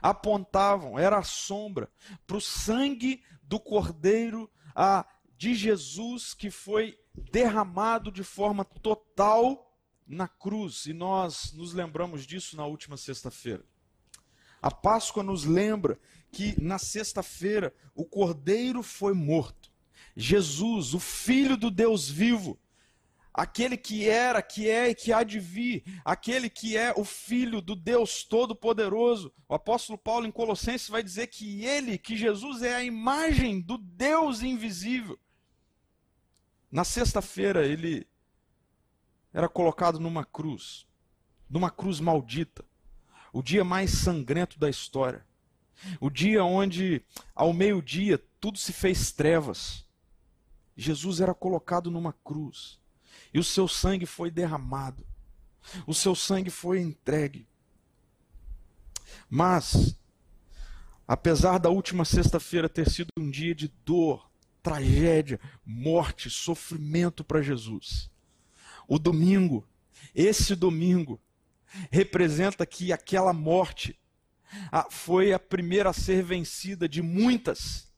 [0.02, 1.88] apontavam, era a sombra
[2.26, 4.50] para o sangue do cordeiro
[5.36, 9.68] de Jesus que foi derramado de forma total
[10.06, 13.64] na cruz, e nós nos lembramos disso na última sexta-feira.
[14.60, 15.98] A Páscoa nos lembra
[16.32, 19.70] que na sexta-feira o cordeiro foi morto.
[20.16, 22.58] Jesus, o Filho do Deus vivo,
[23.32, 27.60] aquele que era, que é e que há de vir, aquele que é o Filho
[27.60, 29.32] do Deus Todo-Poderoso.
[29.48, 33.78] O apóstolo Paulo em Colossenses vai dizer que ele, que Jesus é a imagem do
[33.78, 35.18] Deus invisível.
[36.70, 38.06] Na sexta-feira ele
[39.32, 40.86] era colocado numa cruz,
[41.48, 42.64] numa cruz maldita,
[43.32, 45.26] o dia mais sangrento da história,
[46.00, 47.02] o dia onde
[47.34, 49.86] ao meio-dia tudo se fez trevas.
[50.76, 52.78] Jesus era colocado numa cruz
[53.32, 55.06] e o seu sangue foi derramado,
[55.86, 57.48] o seu sangue foi entregue.
[59.28, 59.96] Mas,
[61.06, 64.27] apesar da última sexta-feira ter sido um dia de dor,
[64.62, 68.10] tragédia, morte, sofrimento para Jesus.
[68.86, 69.66] O domingo,
[70.14, 71.20] esse domingo,
[71.90, 73.98] representa que aquela morte
[74.90, 77.88] foi a primeira a ser vencida de muitas.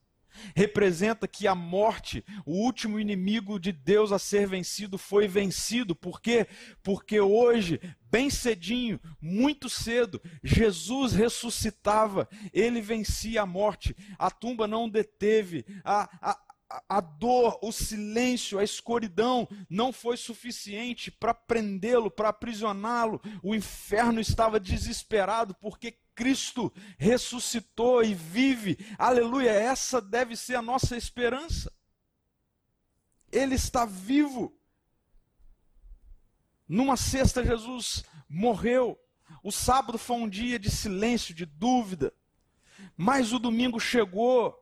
[0.55, 5.94] Representa que a morte, o último inimigo de Deus a ser vencido, foi vencido.
[5.94, 6.46] Por quê?
[6.83, 7.79] Porque hoje,
[8.11, 16.09] bem cedinho, muito cedo, Jesus ressuscitava, ele vencia a morte, a tumba não deteve, a,
[16.23, 16.38] a,
[16.88, 23.20] a dor, o silêncio, a escuridão não foi suficiente para prendê-lo, para aprisioná-lo.
[23.42, 28.78] O inferno estava desesperado porque Cristo ressuscitou e vive.
[28.96, 31.72] Aleluia, essa deve ser a nossa esperança.
[33.33, 34.56] Ele está vivo.
[36.68, 38.96] Numa sexta, Jesus morreu.
[39.42, 42.14] O sábado foi um dia de silêncio, de dúvida.
[42.96, 44.56] Mas o domingo chegou.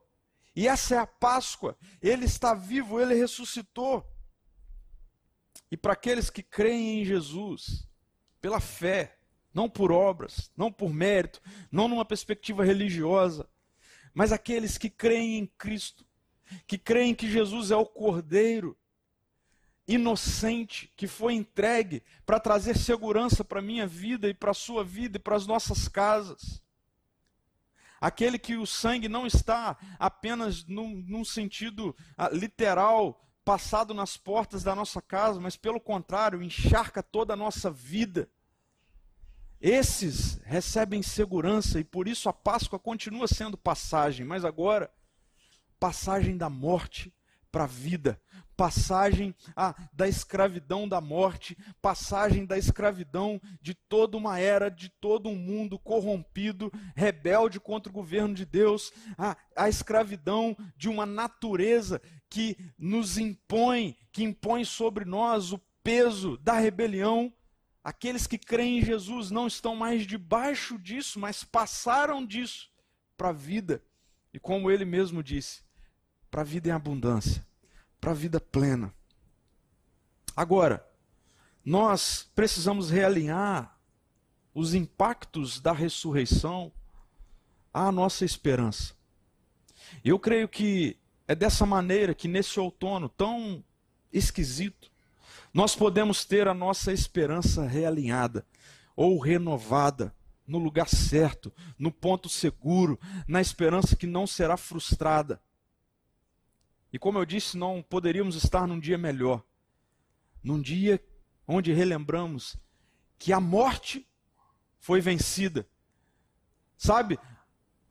[0.55, 1.77] E essa é a Páscoa.
[2.01, 4.05] Ele está vivo, ele ressuscitou.
[5.71, 7.87] E para aqueles que creem em Jesus,
[8.41, 9.17] pela fé,
[9.53, 13.47] não por obras, não por mérito, não numa perspectiva religiosa,
[14.13, 16.05] mas aqueles que creem em Cristo,
[16.65, 18.77] que creem que Jesus é o Cordeiro
[19.89, 24.83] inocente que foi entregue para trazer segurança para a minha vida e para a sua
[24.83, 26.61] vida e para as nossas casas.
[27.99, 34.63] Aquele que o sangue não está apenas num, num sentido ah, literal, passado nas portas
[34.63, 38.29] da nossa casa, mas pelo contrário, encharca toda a nossa vida.
[39.59, 44.89] Esses recebem segurança e por isso a Páscoa continua sendo passagem, mas agora,
[45.79, 47.13] passagem da morte
[47.51, 48.19] para a vida,
[48.59, 55.29] passagem ah, da escravidão da morte, passagem da escravidão de toda uma era, de todo
[55.29, 62.01] um mundo corrompido, rebelde contra o governo de Deus, ah, a escravidão de uma natureza
[62.29, 67.33] que nos impõe, que impõe sobre nós o peso da rebelião.
[67.81, 72.69] Aqueles que creem em Jesus não estão mais debaixo disso, mas passaram disso
[73.15, 73.81] para a vida.
[74.33, 75.63] E como ele mesmo disse,
[76.29, 77.45] para a vida em abundância,
[77.99, 78.93] para a vida plena.
[80.35, 80.85] Agora,
[81.65, 83.77] nós precisamos realinhar
[84.53, 86.71] os impactos da ressurreição
[87.73, 88.93] à nossa esperança.
[90.03, 93.63] Eu creio que é dessa maneira que nesse outono tão
[94.11, 94.91] esquisito,
[95.53, 98.45] nós podemos ter a nossa esperança realinhada
[98.95, 100.13] ou renovada
[100.47, 105.39] no lugar certo, no ponto seguro, na esperança que não será frustrada.
[106.91, 109.43] E como eu disse, não poderíamos estar num dia melhor.
[110.43, 111.03] Num dia
[111.47, 112.57] onde relembramos
[113.17, 114.07] que a morte
[114.79, 115.67] foi vencida.
[116.77, 117.19] Sabe,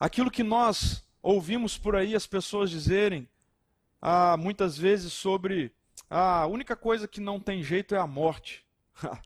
[0.00, 3.28] aquilo que nós ouvimos por aí as pessoas dizerem,
[4.00, 5.72] ah, muitas vezes sobre
[6.08, 8.66] ah, a única coisa que não tem jeito é a morte.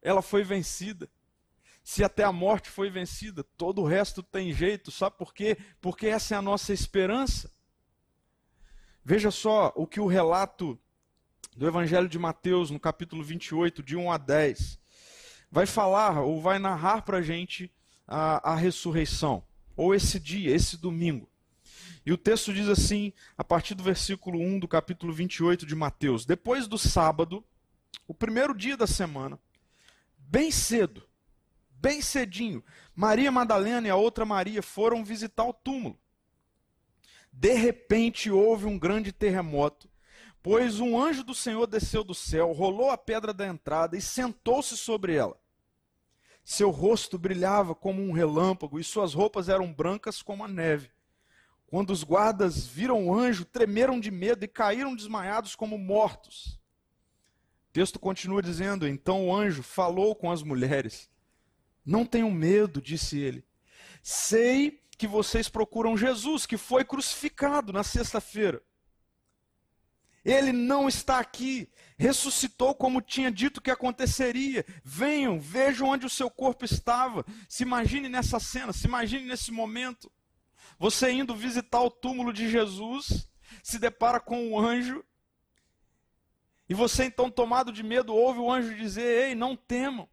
[0.00, 1.08] Ela foi vencida.
[1.82, 4.90] Se até a morte foi vencida, todo o resto tem jeito.
[4.90, 5.58] Sabe por quê?
[5.80, 7.52] Porque essa é a nossa esperança.
[9.10, 10.78] Veja só o que o relato
[11.56, 14.78] do Evangelho de Mateus, no capítulo 28, de 1 a 10,
[15.50, 17.72] vai falar ou vai narrar para a gente
[18.06, 19.42] a ressurreição,
[19.76, 21.28] ou esse dia, esse domingo.
[22.06, 26.24] E o texto diz assim, a partir do versículo 1 do capítulo 28 de Mateus:
[26.24, 27.44] Depois do sábado,
[28.06, 29.40] o primeiro dia da semana,
[30.18, 31.02] bem cedo,
[31.72, 32.62] bem cedinho,
[32.94, 35.98] Maria Madalena e a outra Maria foram visitar o túmulo.
[37.40, 39.88] De repente houve um grande terremoto,
[40.42, 44.76] pois um anjo do Senhor desceu do céu, rolou a pedra da entrada e sentou-se
[44.76, 45.40] sobre ela.
[46.44, 50.90] Seu rosto brilhava como um relâmpago e suas roupas eram brancas como a neve.
[51.66, 56.60] Quando os guardas viram o anjo, tremeram de medo e caíram desmaiados como mortos.
[57.70, 61.08] O texto continua dizendo: Então o anjo falou com as mulheres.
[61.86, 63.42] Não tenham medo, disse ele.
[64.02, 68.62] Sei que vocês procuram Jesus, que foi crucificado na sexta-feira.
[70.22, 74.62] Ele não está aqui, ressuscitou como tinha dito que aconteceria.
[74.84, 77.24] Venham, vejam onde o seu corpo estava.
[77.48, 80.12] Se imagine nessa cena, se imagine nesse momento.
[80.78, 83.26] Você indo visitar o túmulo de Jesus,
[83.62, 85.02] se depara com um anjo,
[86.68, 90.06] e você então, tomado de medo, ouve o anjo dizer: Ei, não temam.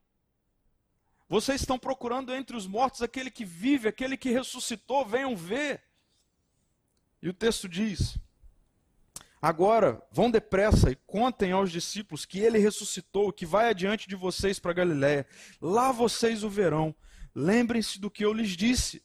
[1.29, 5.83] Vocês estão procurando entre os mortos aquele que vive, aquele que ressuscitou, venham ver.
[7.21, 8.17] E o texto diz:
[9.41, 14.57] Agora vão depressa e contem aos discípulos que ele ressuscitou, que vai adiante de vocês
[14.57, 15.27] para Galiléia.
[15.61, 16.95] Lá vocês o verão.
[17.35, 19.03] Lembrem-se do que eu lhes disse.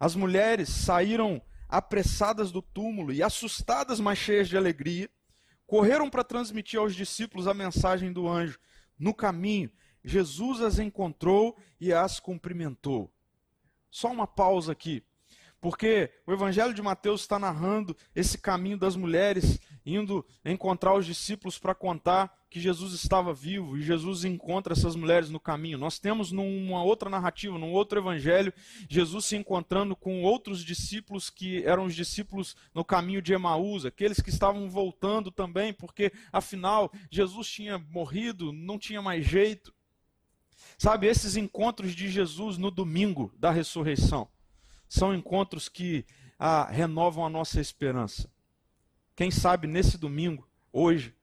[0.00, 5.10] As mulheres saíram apressadas do túmulo e assustadas, mas cheias de alegria,
[5.66, 8.58] correram para transmitir aos discípulos a mensagem do anjo.
[8.98, 9.70] No caminho,
[10.04, 13.12] Jesus as encontrou e as cumprimentou.
[13.90, 15.04] Só uma pausa aqui.
[15.62, 21.56] Porque o Evangelho de Mateus está narrando esse caminho das mulheres indo encontrar os discípulos
[21.56, 25.78] para contar que Jesus estava vivo e Jesus encontra essas mulheres no caminho.
[25.78, 28.52] Nós temos numa outra narrativa, num outro evangelho,
[28.88, 34.20] Jesus se encontrando com outros discípulos que eram os discípulos no caminho de Emaús, aqueles
[34.20, 39.72] que estavam voltando também, porque afinal Jesus tinha morrido, não tinha mais jeito.
[40.82, 44.28] Sabe, esses encontros de Jesus no domingo da ressurreição
[44.88, 46.04] são encontros que
[46.36, 48.28] ah, renovam a nossa esperança.
[49.14, 51.14] Quem sabe nesse domingo, hoje,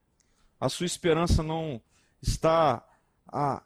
[0.62, 1.82] a sua esperança não
[2.22, 2.88] está
[3.28, 3.62] a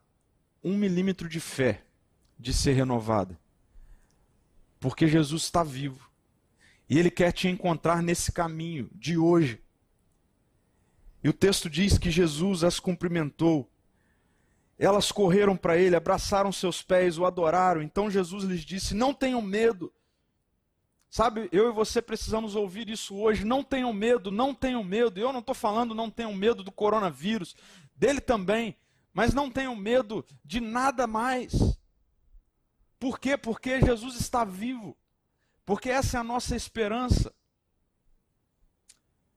[0.63, 1.85] um milímetro de fé
[2.39, 3.39] de ser renovada.
[4.79, 6.09] Porque Jesus está vivo.
[6.89, 9.61] E Ele quer te encontrar nesse caminho de hoje.
[11.23, 13.71] E o texto diz que Jesus as cumprimentou.
[14.77, 17.81] Elas correram para ele, abraçaram seus pés, o adoraram.
[17.81, 19.93] Então Jesus lhes disse: Não tenham medo.
[21.09, 23.45] Sabe, eu e você precisamos ouvir isso hoje.
[23.45, 25.19] Não tenham medo, não tenham medo.
[25.19, 27.55] Eu não estou falando não tenham medo do coronavírus,
[27.95, 28.75] dele também.
[29.13, 31.53] Mas não tenham medo de nada mais.
[32.99, 33.37] Por quê?
[33.37, 34.97] Porque Jesus está vivo.
[35.65, 37.31] Porque essa é a nossa esperança.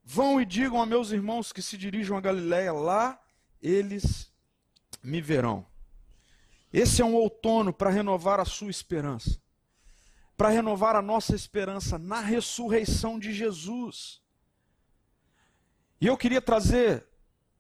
[0.03, 3.21] Vão e digam a meus irmãos que se dirijam a Galiléia, lá
[3.61, 4.33] eles
[5.07, 5.65] me verão.
[6.73, 9.41] Esse é um outono para renovar a sua esperança,
[10.37, 14.21] para renovar a nossa esperança na ressurreição de Jesus.
[16.01, 17.07] E eu queria trazer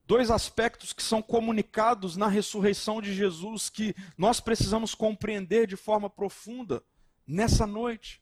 [0.06, 6.10] dois aspectos que são comunicados na ressurreição de Jesus que nós precisamos compreender de forma
[6.10, 6.82] profunda
[7.26, 8.20] nessa noite.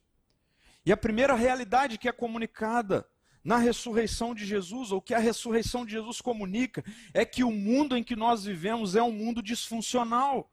[0.85, 3.07] E a primeira realidade que é comunicada
[3.45, 7.95] na ressurreição de Jesus, ou que a ressurreição de Jesus comunica, é que o mundo
[7.95, 10.51] em que nós vivemos é um mundo disfuncional.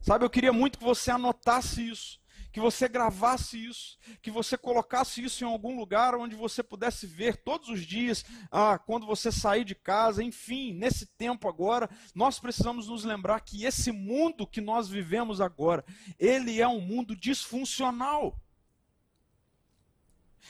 [0.00, 2.18] Sabe, eu queria muito que você anotasse isso,
[2.50, 7.36] que você gravasse isso, que você colocasse isso em algum lugar onde você pudesse ver
[7.36, 12.88] todos os dias, ah, quando você sair de casa, enfim, nesse tempo agora, nós precisamos
[12.88, 15.84] nos lembrar que esse mundo que nós vivemos agora,
[16.18, 18.41] ele é um mundo disfuncional.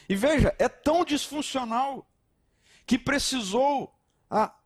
[0.09, 2.09] E veja, é tão disfuncional
[2.87, 3.95] que precisou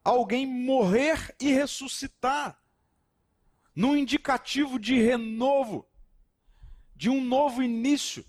[0.04, 2.58] alguém morrer e ressuscitar
[3.74, 5.86] num indicativo de renovo,
[6.94, 8.24] de um novo início.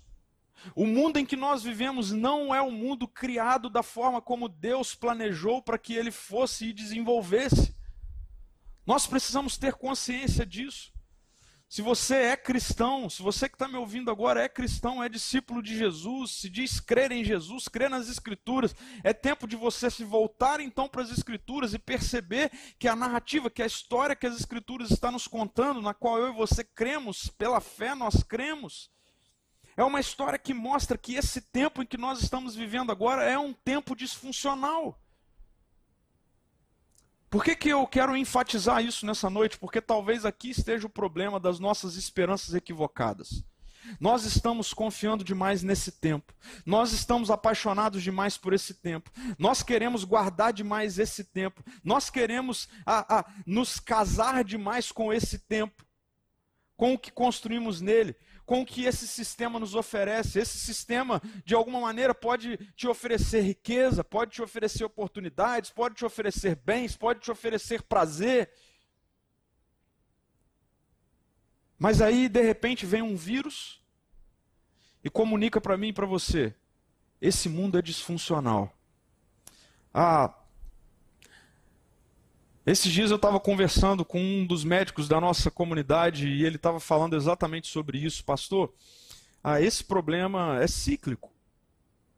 [0.74, 4.94] O mundo em que nós vivemos não é um mundo criado da forma como Deus
[4.94, 7.74] planejou para que ele fosse e desenvolvesse.
[8.84, 10.92] Nós precisamos ter consciência disso.
[11.68, 15.62] Se você é cristão, se você que está me ouvindo agora é cristão, é discípulo
[15.62, 20.02] de Jesus, se diz crer em Jesus, crer nas Escrituras, é tempo de você se
[20.02, 24.34] voltar então para as Escrituras e perceber que a narrativa, que a história que as
[24.34, 28.90] Escrituras estão nos contando, na qual eu e você cremos, pela fé nós cremos,
[29.76, 33.38] é uma história que mostra que esse tempo em que nós estamos vivendo agora é
[33.38, 34.98] um tempo disfuncional.
[37.30, 39.58] Por que, que eu quero enfatizar isso nessa noite?
[39.58, 43.44] Porque talvez aqui esteja o problema das nossas esperanças equivocadas.
[44.00, 46.34] Nós estamos confiando demais nesse tempo.
[46.64, 49.10] Nós estamos apaixonados demais por esse tempo.
[49.38, 51.62] Nós queremos guardar demais esse tempo.
[51.84, 55.84] Nós queremos a, a, nos casar demais com esse tempo,
[56.76, 58.16] com o que construímos nele
[58.48, 60.38] com o que esse sistema nos oferece.
[60.38, 66.04] Esse sistema, de alguma maneira, pode te oferecer riqueza, pode te oferecer oportunidades, pode te
[66.06, 68.50] oferecer bens, pode te oferecer prazer.
[71.78, 73.84] Mas aí, de repente, vem um vírus
[75.04, 76.54] e comunica para mim e para você:
[77.20, 78.72] esse mundo é disfuncional.
[79.92, 80.34] Ah,
[82.70, 86.78] esses dias eu estava conversando com um dos médicos da nossa comunidade e ele estava
[86.78, 88.24] falando exatamente sobre isso.
[88.24, 88.72] Pastor,
[89.42, 91.32] ah, esse problema é cíclico.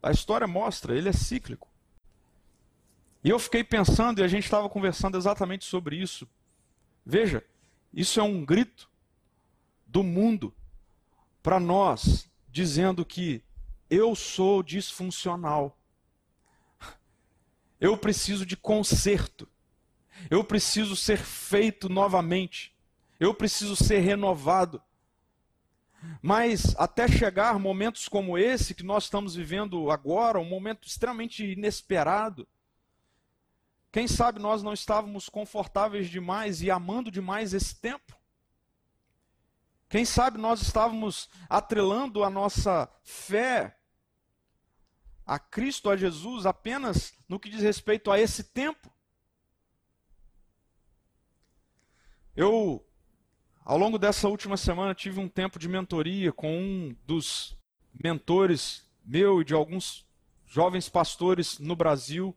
[0.02, 1.68] A história mostra, ele é cíclico.
[3.22, 6.26] E eu fiquei pensando e a gente estava conversando exatamente sobre isso.
[7.04, 7.44] Veja,
[7.92, 8.90] isso é um grito
[9.86, 10.54] do mundo
[11.42, 13.42] para nós, dizendo que
[13.90, 15.76] eu sou disfuncional.
[17.80, 19.48] Eu preciso de conserto.
[20.28, 22.74] Eu preciso ser feito novamente.
[23.18, 24.82] Eu preciso ser renovado.
[26.22, 32.48] Mas até chegar momentos como esse que nós estamos vivendo agora, um momento extremamente inesperado,
[33.92, 38.16] quem sabe nós não estávamos confortáveis demais e amando demais esse tempo?
[39.88, 43.76] Quem sabe nós estávamos atrelando a nossa fé
[45.26, 48.89] a Cristo, a Jesus, apenas no que diz respeito a esse tempo?
[52.40, 52.82] Eu,
[53.62, 57.54] ao longo dessa última semana, tive um tempo de mentoria com um dos
[58.02, 60.06] mentores meu e de alguns
[60.46, 62.34] jovens pastores no Brasil,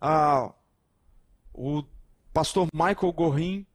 [0.00, 0.54] ah,
[1.52, 1.82] o
[2.32, 3.66] pastor Michael Gorin,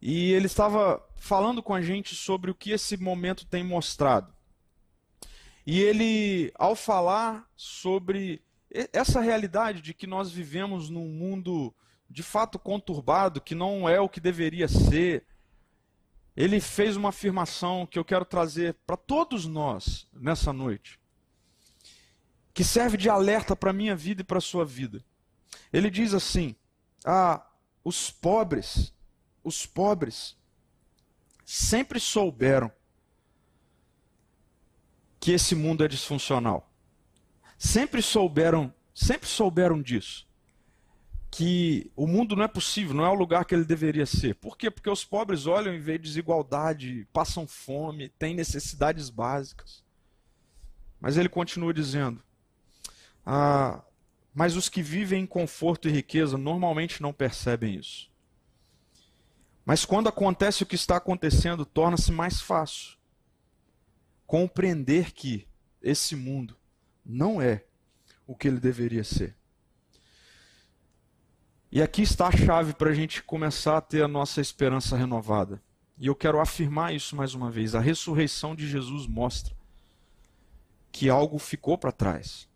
[0.00, 4.32] e ele estava falando com a gente sobre o que esse momento tem mostrado.
[5.66, 8.40] E ele, ao falar sobre
[8.92, 11.74] essa realidade de que nós vivemos num mundo
[12.12, 15.26] de fato conturbado, que não é o que deveria ser,
[16.36, 21.00] ele fez uma afirmação que eu quero trazer para todos nós nessa noite,
[22.52, 25.02] que serve de alerta para a minha vida e para a sua vida.
[25.72, 26.54] Ele diz assim:
[27.04, 27.44] ah,
[27.82, 28.94] os pobres,
[29.42, 30.36] os pobres
[31.44, 32.70] sempre souberam
[35.18, 36.70] que esse mundo é disfuncional.
[37.56, 40.26] Sempre souberam, sempre souberam disso.
[41.32, 44.34] Que o mundo não é possível, não é o lugar que ele deveria ser.
[44.34, 44.70] Por quê?
[44.70, 49.82] Porque os pobres olham e veem desigualdade, passam fome, têm necessidades básicas.
[51.00, 52.22] Mas ele continua dizendo:
[53.24, 53.82] ah,
[54.34, 58.12] mas os que vivem em conforto e riqueza normalmente não percebem isso.
[59.64, 62.96] Mas quando acontece o que está acontecendo, torna-se mais fácil
[64.26, 65.46] compreender que
[65.82, 66.56] esse mundo
[67.04, 67.64] não é
[68.26, 69.36] o que ele deveria ser.
[71.74, 75.62] E aqui está a chave para a gente começar a ter a nossa esperança renovada.
[75.96, 77.74] E eu quero afirmar isso mais uma vez.
[77.74, 79.56] A ressurreição de Jesus mostra
[80.92, 82.46] que algo ficou para trás.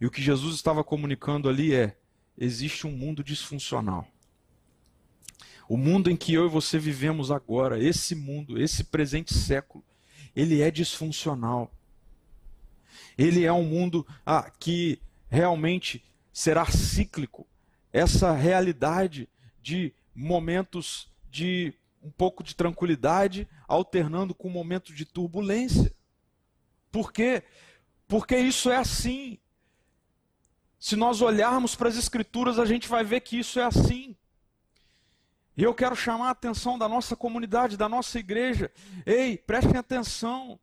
[0.00, 1.98] E o que Jesus estava comunicando ali é:
[2.38, 4.06] existe um mundo disfuncional.
[5.68, 9.82] O mundo em que eu e você vivemos agora, esse mundo, esse presente século,
[10.34, 11.72] ele é disfuncional.
[13.18, 17.49] Ele é um mundo ah, que realmente será cíclico.
[17.92, 19.28] Essa realidade
[19.60, 21.72] de momentos de
[22.02, 25.94] um pouco de tranquilidade, alternando com momentos de turbulência.
[26.90, 27.42] Por quê?
[28.08, 29.38] Porque isso é assim.
[30.78, 34.16] Se nós olharmos para as Escrituras, a gente vai ver que isso é assim.
[35.56, 38.72] E eu quero chamar a atenção da nossa comunidade, da nossa igreja.
[39.04, 40.58] Ei, prestem atenção.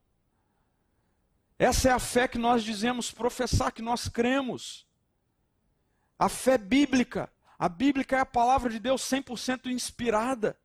[1.60, 4.87] Essa é a fé que nós dizemos professar, que nós cremos.
[6.18, 7.32] A fé bíblica.
[7.60, 10.58] A bíblica é a palavra de Deus 100% inspirada.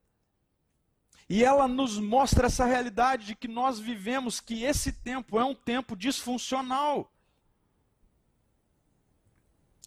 [1.29, 5.55] E ela nos mostra essa realidade de que nós vivemos, que esse tempo é um
[5.55, 7.11] tempo disfuncional.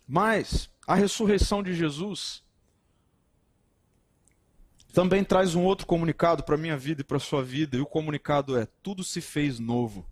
[0.07, 2.43] Mas a ressurreição de Jesus
[4.93, 7.81] também traz um outro comunicado para a minha vida e para a sua vida, e
[7.81, 10.09] o comunicado é: tudo se fez novo.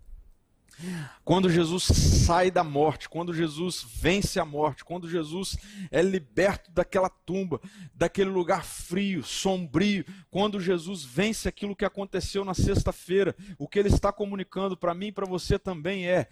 [1.24, 5.56] Quando Jesus sai da morte, quando Jesus vence a morte, quando Jesus
[5.90, 7.60] é liberto daquela tumba,
[7.94, 13.88] daquele lugar frio, sombrio, quando Jesus vence aquilo que aconteceu na sexta-feira, o que ele
[13.88, 16.28] está comunicando para mim e para você também é: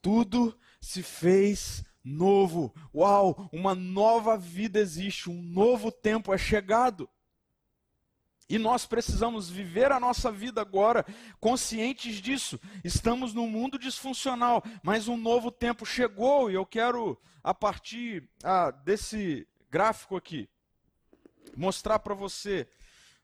[0.00, 2.74] tudo se fez novo.
[2.94, 7.08] Uau, uma nova vida existe, um novo tempo é chegado.
[8.50, 11.06] E nós precisamos viver a nossa vida agora
[11.38, 12.58] conscientes disso.
[12.82, 18.72] Estamos num mundo disfuncional, mas um novo tempo chegou e eu quero, a partir ah,
[18.72, 20.48] desse gráfico aqui,
[21.56, 22.66] mostrar para você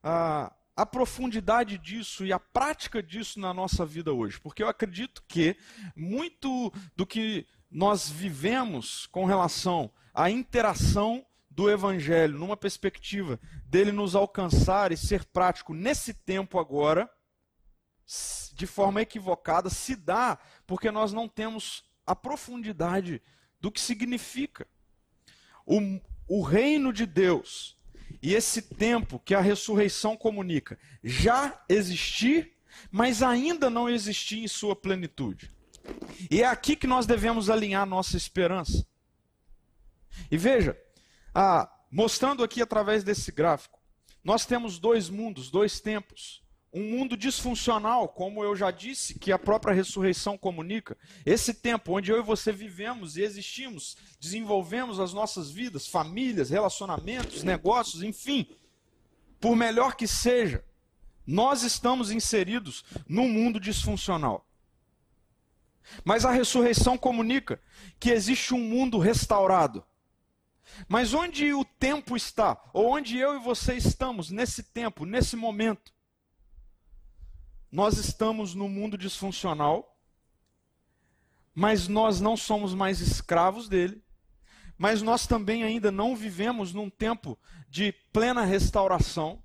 [0.00, 4.38] ah, a profundidade disso e a prática disso na nossa vida hoje.
[4.38, 5.56] Porque eu acredito que
[5.96, 14.14] muito do que nós vivemos com relação à interação do Evangelho, numa perspectiva dele nos
[14.14, 17.10] alcançar e ser prático nesse tempo agora,
[18.52, 23.22] de forma equivocada, se dá porque nós não temos a profundidade
[23.58, 24.66] do que significa.
[25.64, 25.80] O,
[26.28, 27.78] o reino de Deus
[28.20, 32.52] e esse tempo que a ressurreição comunica já existir,
[32.90, 35.50] mas ainda não existir em sua plenitude.
[36.30, 38.86] E é aqui que nós devemos alinhar nossa esperança.
[40.30, 40.78] E veja,
[41.38, 43.78] ah, mostrando aqui através desse gráfico,
[44.24, 46.42] nós temos dois mundos, dois tempos.
[46.72, 50.96] Um mundo disfuncional, como eu já disse, que a própria ressurreição comunica.
[51.26, 57.42] Esse tempo onde eu e você vivemos e existimos, desenvolvemos as nossas vidas, famílias, relacionamentos,
[57.42, 58.48] negócios, enfim.
[59.38, 60.64] Por melhor que seja,
[61.26, 64.46] nós estamos inseridos num mundo disfuncional.
[66.02, 67.60] Mas a ressurreição comunica
[68.00, 69.84] que existe um mundo restaurado.
[70.88, 75.92] Mas onde o tempo está, ou onde eu e você estamos nesse tempo, nesse momento,
[77.70, 79.98] nós estamos no mundo disfuncional,
[81.54, 84.02] mas nós não somos mais escravos dele,
[84.78, 87.38] mas nós também ainda não vivemos num tempo
[87.68, 89.42] de plena restauração,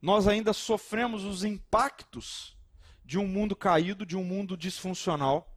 [0.00, 2.56] nós ainda sofremos os impactos
[3.04, 5.56] de um mundo caído, de um mundo disfuncional,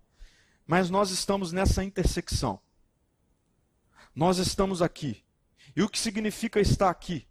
[0.65, 2.61] mas nós estamos nessa intersecção.
[4.13, 5.23] Nós estamos aqui.
[5.75, 7.27] E o que significa estar aqui?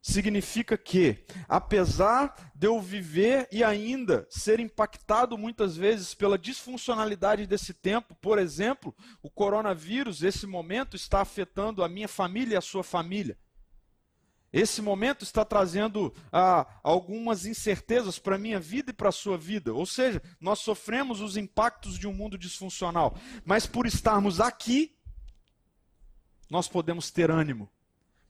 [0.00, 7.72] Significa que, apesar de eu viver e ainda ser impactado muitas vezes pela disfuncionalidade desse
[7.72, 12.84] tempo, por exemplo, o coronavírus, esse momento está afetando a minha família e a sua
[12.84, 13.38] família.
[14.52, 19.36] Esse momento está trazendo ah, algumas incertezas para a minha vida e para a sua
[19.36, 19.74] vida.
[19.74, 23.16] Ou seja, nós sofremos os impactos de um mundo disfuncional.
[23.44, 24.93] Mas por estarmos aqui,
[26.54, 27.68] nós podemos ter ânimo.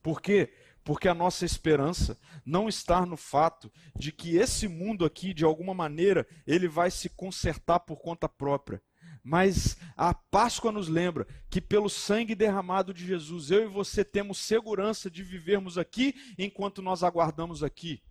[0.02, 0.50] Por quê?
[0.82, 5.74] Porque a nossa esperança não está no fato de que esse mundo aqui, de alguma
[5.74, 8.82] maneira, ele vai se consertar por conta própria.
[9.22, 14.38] Mas a Páscoa nos lembra que pelo sangue derramado de Jesus, eu e você temos
[14.38, 18.02] segurança de vivermos aqui enquanto nós aguardamos aqui.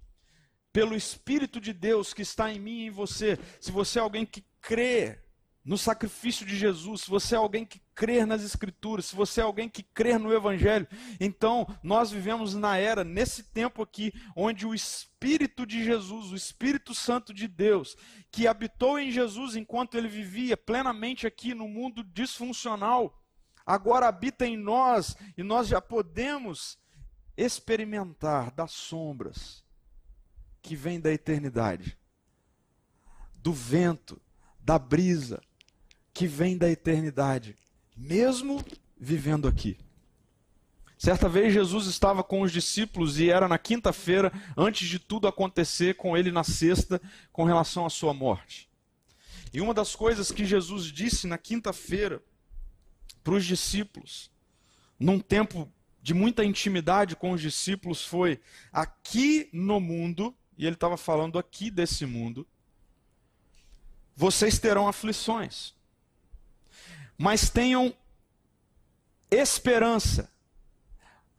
[0.71, 4.27] Pelo Espírito de Deus que está em mim e em você, se você é alguém
[4.27, 5.22] que crê
[5.65, 9.43] no sacrifício de Jesus, se você é alguém que crer nas Escrituras, se você é
[9.43, 10.85] alguém que crer no Evangelho,
[11.21, 16.93] então nós vivemos na era, nesse tempo aqui, onde o Espírito de Jesus, o Espírito
[16.93, 17.95] Santo de Deus,
[18.29, 23.17] que habitou em Jesus enquanto ele vivia plenamente aqui no mundo disfuncional,
[23.65, 26.77] agora habita em nós e nós já podemos
[27.37, 29.63] experimentar das sombras
[30.61, 31.97] que vêm da eternidade,
[33.33, 34.21] do vento,
[34.59, 35.41] da brisa
[36.13, 37.57] que vem da eternidade,
[37.95, 38.63] mesmo
[38.97, 39.77] vivendo aqui.
[40.97, 45.95] Certa vez Jesus estava com os discípulos e era na quinta-feira, antes de tudo acontecer
[45.95, 47.01] com ele na sexta,
[47.31, 48.69] com relação à sua morte.
[49.51, 52.23] E uma das coisas que Jesus disse na quinta-feira
[53.21, 54.31] para os discípulos,
[54.97, 55.69] num tempo
[56.01, 58.39] de muita intimidade com os discípulos, foi:
[58.71, 62.47] aqui no mundo, e ele estava falando aqui desse mundo,
[64.15, 65.73] vocês terão aflições
[67.23, 67.95] mas tenham
[69.31, 70.29] esperança.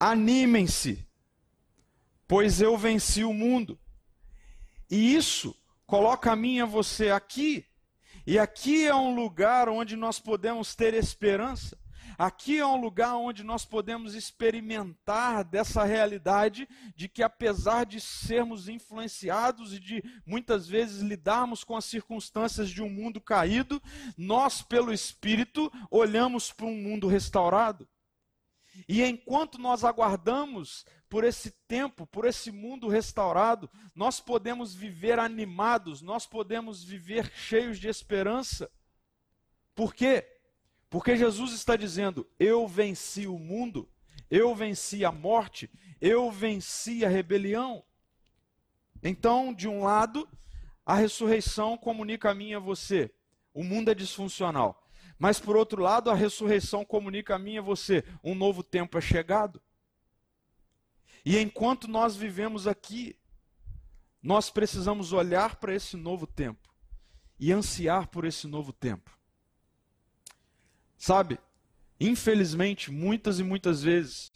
[0.00, 1.06] Animem-se,
[2.26, 3.78] pois eu venci o mundo.
[4.90, 5.54] E isso
[5.86, 7.66] coloca a mim e a você aqui.
[8.26, 11.78] E aqui é um lugar onde nós podemos ter esperança.
[12.16, 18.68] Aqui é um lugar onde nós podemos experimentar dessa realidade de que, apesar de sermos
[18.68, 23.82] influenciados e de muitas vezes lidarmos com as circunstâncias de um mundo caído,
[24.16, 27.88] nós, pelo Espírito, olhamos para um mundo restaurado.
[28.88, 36.02] E enquanto nós aguardamos por esse tempo, por esse mundo restaurado, nós podemos viver animados,
[36.02, 38.70] nós podemos viver cheios de esperança.
[39.74, 40.33] Por quê?
[40.94, 43.88] Porque Jesus está dizendo: Eu venci o mundo,
[44.30, 45.68] eu venci a morte,
[46.00, 47.84] eu venci a rebelião.
[49.02, 50.28] Então, de um lado,
[50.86, 53.12] a ressurreição comunica a mim e a você:
[53.52, 54.86] o mundo é disfuncional.
[55.18, 58.96] Mas, por outro lado, a ressurreição comunica a mim e a você: um novo tempo
[58.96, 59.60] é chegado.
[61.24, 63.18] E enquanto nós vivemos aqui,
[64.22, 66.72] nós precisamos olhar para esse novo tempo
[67.36, 69.10] e ansiar por esse novo tempo.
[71.04, 71.38] Sabe,
[72.00, 74.32] infelizmente, muitas e muitas vezes,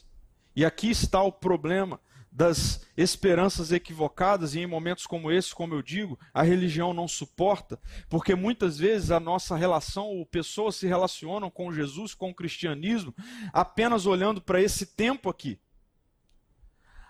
[0.54, 1.98] e aqui está o problema
[2.30, 7.80] das esperanças equivocadas, e em momentos como esse, como eu digo, a religião não suporta,
[8.10, 13.14] porque muitas vezes a nossa relação, ou pessoas se relacionam com Jesus, com o cristianismo,
[13.50, 15.58] apenas olhando para esse tempo aqui.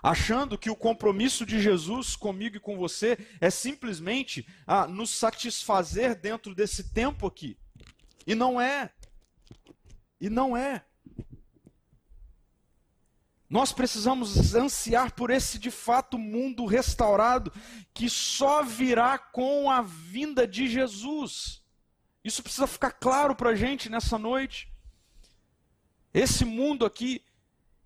[0.00, 6.14] Achando que o compromisso de Jesus comigo e com você é simplesmente a nos satisfazer
[6.14, 7.59] dentro desse tempo aqui.
[8.24, 8.92] E não é.
[10.20, 10.84] E não é.
[13.48, 17.50] Nós precisamos ansiar por esse de fato mundo restaurado
[17.94, 21.62] que só virá com a vinda de Jesus.
[22.22, 24.70] Isso precisa ficar claro para a gente nessa noite.
[26.12, 27.24] Esse mundo aqui,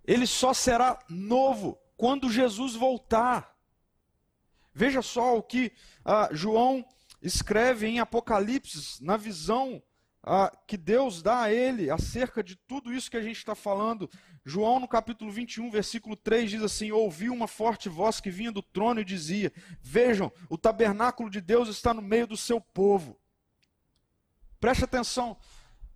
[0.05, 3.57] ele só será novo quando Jesus voltar.
[4.75, 5.71] Veja só o que
[6.05, 6.85] ah, João
[7.21, 9.81] escreve em Apocalipse, na visão
[10.25, 14.09] ah, que Deus dá a ele acerca de tudo isso que a gente está falando.
[14.45, 18.63] João, no capítulo 21, versículo 3, diz assim: Ouvi uma forte voz que vinha do
[18.63, 23.19] trono e dizia: Vejam, o tabernáculo de Deus está no meio do seu povo.
[24.61, 25.37] Preste atenção,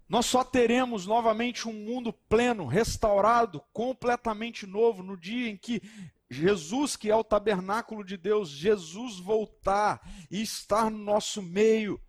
[0.09, 5.81] nós só teremos novamente um mundo pleno, restaurado, completamente novo, no dia em que
[6.29, 12.01] Jesus, que é o tabernáculo de Deus, Jesus voltar e estar no nosso meio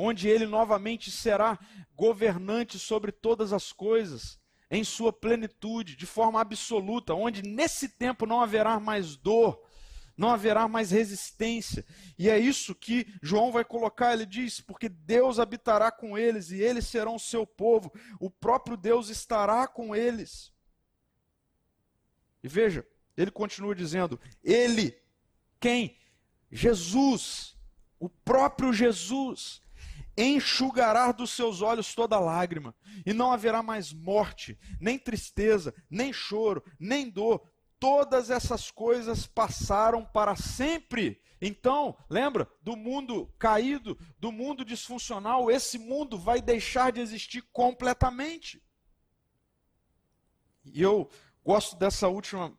[0.00, 1.58] onde ele novamente será
[1.94, 4.40] governante sobre todas as coisas,
[4.70, 9.62] em sua plenitude, de forma absoluta, onde nesse tempo não haverá mais dor,
[10.16, 11.84] não haverá mais resistência.
[12.18, 14.14] E é isso que João vai colocar.
[14.14, 18.76] Ele diz: porque Deus habitará com eles e eles serão o seu povo, o próprio
[18.76, 20.50] Deus estará com eles.
[22.42, 22.86] E veja,
[23.16, 24.96] ele continua dizendo: Ele,
[25.58, 25.98] quem?
[26.50, 27.54] Jesus,
[27.98, 29.62] o próprio Jesus,
[30.16, 36.62] enxugará dos seus olhos toda lágrima, e não haverá mais morte, nem tristeza, nem choro,
[36.78, 37.42] nem dor.
[37.78, 41.20] Todas essas coisas passaram para sempre.
[41.40, 48.62] Então, lembra do mundo caído, do mundo disfuncional, esse mundo vai deixar de existir completamente.
[50.64, 51.08] E eu
[51.42, 52.54] gosto dessa última,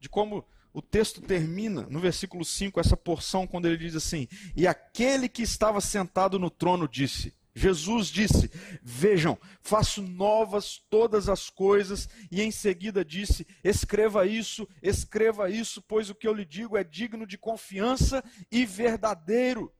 [0.00, 0.44] de como
[0.78, 5.42] o texto termina no versículo 5, essa porção, quando ele diz assim: E aquele que
[5.42, 8.48] estava sentado no trono disse: Jesus disse:
[8.80, 16.10] Vejam, faço novas todas as coisas, e em seguida disse: Escreva isso, escreva isso, pois
[16.10, 19.74] o que eu lhe digo é digno de confiança e verdadeiro.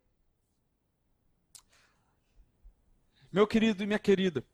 [3.31, 4.45] Meu querido e minha querida,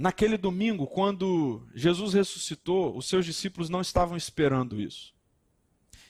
[0.00, 5.14] Naquele domingo, quando Jesus ressuscitou, os seus discípulos não estavam esperando isso.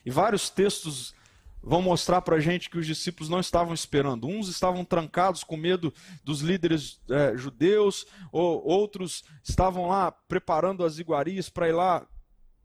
[0.06, 1.12] E vários textos
[1.60, 4.28] vão mostrar para a gente que os discípulos não estavam esperando.
[4.28, 11.00] Uns estavam trancados com medo dos líderes é, judeus, ou outros estavam lá preparando as
[11.00, 12.06] iguarias para ir lá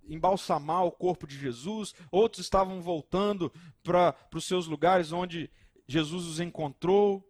[0.08, 3.52] embalsamar o corpo de Jesus, outros estavam voltando
[3.82, 5.50] para os seus lugares onde
[5.88, 7.28] Jesus os encontrou.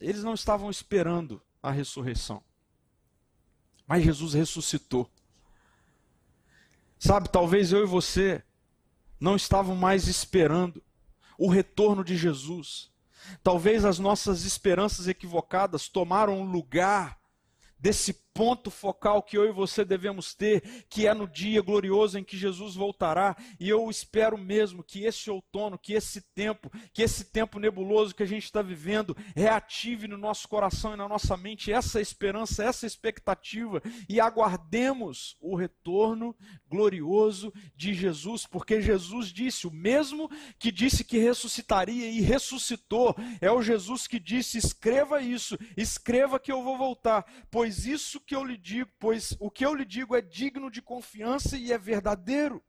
[0.00, 2.42] Eles não estavam esperando a ressurreição.
[3.88, 5.10] Mas Jesus ressuscitou.
[6.98, 8.42] Sabe, talvez eu e você
[9.18, 10.82] não estavam mais esperando
[11.38, 12.90] o retorno de Jesus.
[13.42, 17.18] Talvez as nossas esperanças equivocadas tomaram lugar
[17.78, 22.22] desse ponto focal que eu e você devemos ter, que é no dia glorioso em
[22.22, 23.36] que Jesus voltará.
[23.58, 28.22] E eu espero mesmo que esse outono, que esse tempo, que esse tempo nebuloso que
[28.22, 32.86] a gente está vivendo, reative no nosso coração e na nossa mente essa esperança, essa
[32.86, 36.32] expectativa e aguardemos o retorno
[36.70, 40.30] glorioso de Jesus, porque Jesus disse, o mesmo
[40.60, 46.52] que disse que ressuscitaria e ressuscitou, é o Jesus que disse: escreva isso, escreva que
[46.52, 50.14] eu vou voltar, pois isso que eu lhe digo, pois o que eu lhe digo
[50.14, 52.62] é digno de confiança e é verdadeiro.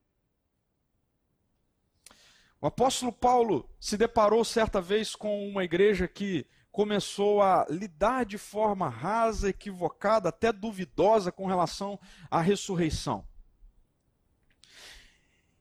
[2.62, 8.38] O apóstolo Paulo se deparou certa vez com uma igreja que começou a lidar de
[8.38, 11.99] forma rasa, equivocada, até duvidosa com relação
[12.32, 13.28] à ressurreição.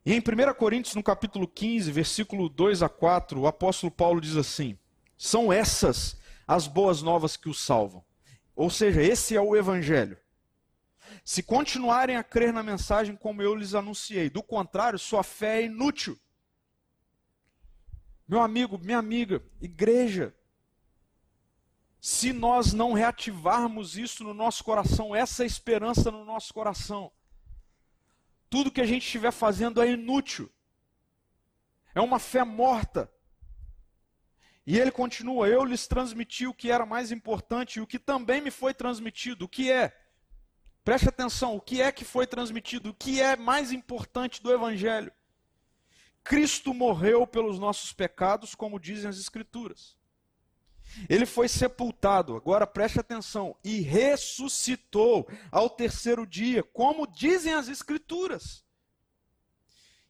[0.07, 4.37] E em 1 Coríntios, no capítulo 15, versículo 2 a 4, o apóstolo Paulo diz
[4.37, 4.79] assim:
[5.17, 8.07] São essas as boas novas que o salvam.
[8.59, 10.19] Ou seja, esse é o evangelho.
[11.25, 15.67] Se continuarem a crer na mensagem como eu lhes anunciei, do contrário, sua fé é
[15.67, 16.19] inútil.
[18.27, 20.35] Meu amigo, minha amiga, igreja,
[22.01, 27.13] se nós não reativarmos isso no nosso coração, essa esperança no nosso coração,
[28.51, 30.51] tudo que a gente estiver fazendo é inútil.
[31.95, 33.09] É uma fé morta.
[34.69, 38.43] E ele continua: Eu lhes transmiti o que era mais importante e o que também
[38.43, 39.47] me foi transmitido.
[39.47, 39.99] O que é?
[40.85, 42.91] Preste atenção: o que é que foi transmitido?
[42.91, 45.11] O que é mais importante do Evangelho?
[46.23, 49.97] Cristo morreu pelos nossos pecados, como dizem as Escrituras.
[51.09, 58.63] Ele foi sepultado, agora preste atenção, e ressuscitou ao terceiro dia, como dizem as Escrituras.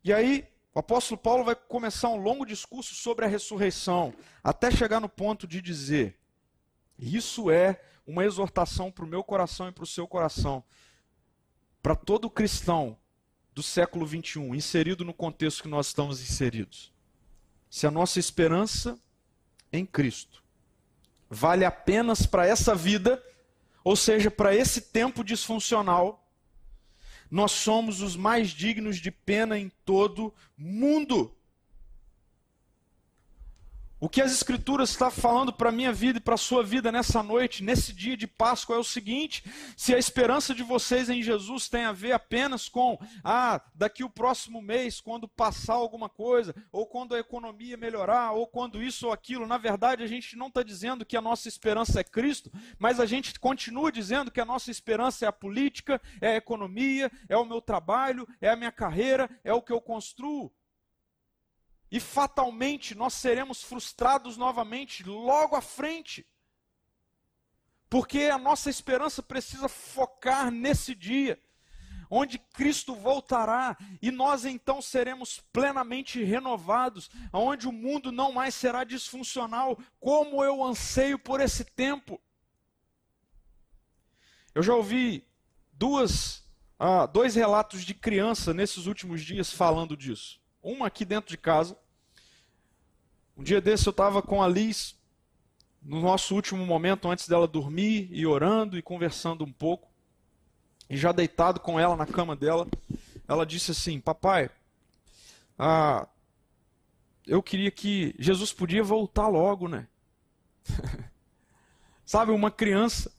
[0.03, 5.01] E aí, o apóstolo Paulo vai começar um longo discurso sobre a ressurreição, até chegar
[5.01, 6.19] no ponto de dizer:
[6.99, 10.63] isso é uma exortação para o meu coração e para o seu coração,
[11.83, 12.97] para todo cristão
[13.55, 16.93] do século 21, inserido no contexto que nós estamos inseridos.
[17.69, 18.99] Se a nossa esperança
[19.73, 20.43] em Cristo
[21.29, 23.23] vale apenas para essa vida,
[23.85, 26.28] ou seja, para esse tempo disfuncional,
[27.31, 31.35] nós somos os mais dignos de pena em todo mundo.
[34.01, 36.93] O que as Escrituras estão falando para a minha vida e para a sua vida
[36.93, 39.43] nessa noite, nesse dia de Páscoa, é o seguinte:
[39.77, 44.11] se a esperança de vocês em Jesus tem a ver apenas com, ah, daqui o
[44.11, 49.13] próximo mês, quando passar alguma coisa, ou quando a economia melhorar, ou quando isso ou
[49.13, 53.01] aquilo, na verdade a gente não está dizendo que a nossa esperança é Cristo, mas
[53.01, 57.37] a gente continua dizendo que a nossa esperança é a política, é a economia, é
[57.37, 60.53] o meu trabalho, é a minha carreira, é o que eu construo.
[61.91, 66.27] E fatalmente nós seremos frustrados novamente logo à frente.
[67.89, 71.41] Porque a nossa esperança precisa focar nesse dia,
[72.11, 78.85] onde Cristo voltará e nós então seremos plenamente renovados, onde o mundo não mais será
[78.85, 79.79] disfuncional.
[79.99, 82.21] Como eu anseio por esse tempo!
[84.55, 85.27] Eu já ouvi
[85.73, 86.45] duas,
[86.79, 90.41] ah, dois relatos de criança nesses últimos dias falando disso.
[90.63, 91.77] Uma aqui dentro de casa.
[93.37, 94.97] Um dia desse eu estava com a Liz,
[95.83, 99.89] no nosso último momento antes dela dormir, e orando e conversando um pouco.
[100.91, 102.67] E já deitado com ela na cama dela,
[103.29, 104.51] ela disse assim: Papai,
[105.59, 106.09] ah,
[107.27, 109.87] eu queria que Jesus podia voltar logo, né?
[112.05, 113.13] Sabe, uma criança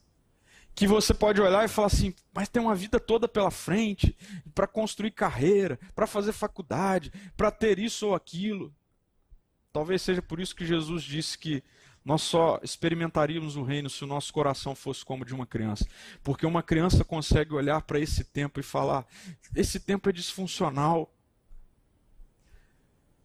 [0.80, 4.16] que você pode olhar e falar assim, mas tem uma vida toda pela frente
[4.54, 8.74] para construir carreira, para fazer faculdade, para ter isso ou aquilo.
[9.74, 11.62] Talvez seja por isso que Jesus disse que
[12.02, 15.86] nós só experimentaríamos o reino se o nosso coração fosse como de uma criança.
[16.24, 19.06] Porque uma criança consegue olhar para esse tempo e falar:
[19.54, 21.12] esse tempo é disfuncional.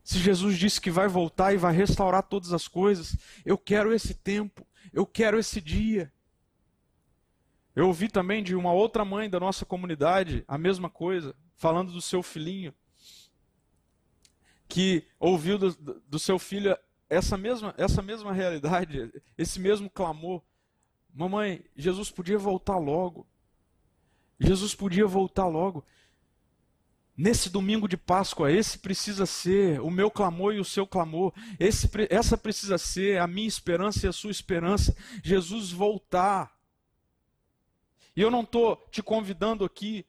[0.04, 4.14] Se Jesus disse que vai voltar e vai restaurar todas as coisas, eu quero esse
[4.14, 6.12] tempo, eu quero esse dia.
[7.76, 12.02] Eu ouvi também de uma outra mãe da nossa comunidade a mesma coisa, falando do
[12.02, 12.74] seu filhinho,
[14.68, 15.74] que ouviu do,
[16.08, 16.78] do seu filho
[17.10, 20.42] essa mesma, essa mesma realidade, esse mesmo clamor.
[21.14, 23.28] Mamãe, Jesus podia voltar logo.
[24.40, 25.86] Jesus podia voltar logo.
[27.18, 31.34] Nesse domingo de Páscoa, esse precisa ser o meu clamor e o seu clamor.
[31.58, 34.96] Esse, essa precisa ser a minha esperança e a sua esperança.
[35.24, 36.55] Jesus voltar.
[38.16, 40.06] E eu não estou te convidando aqui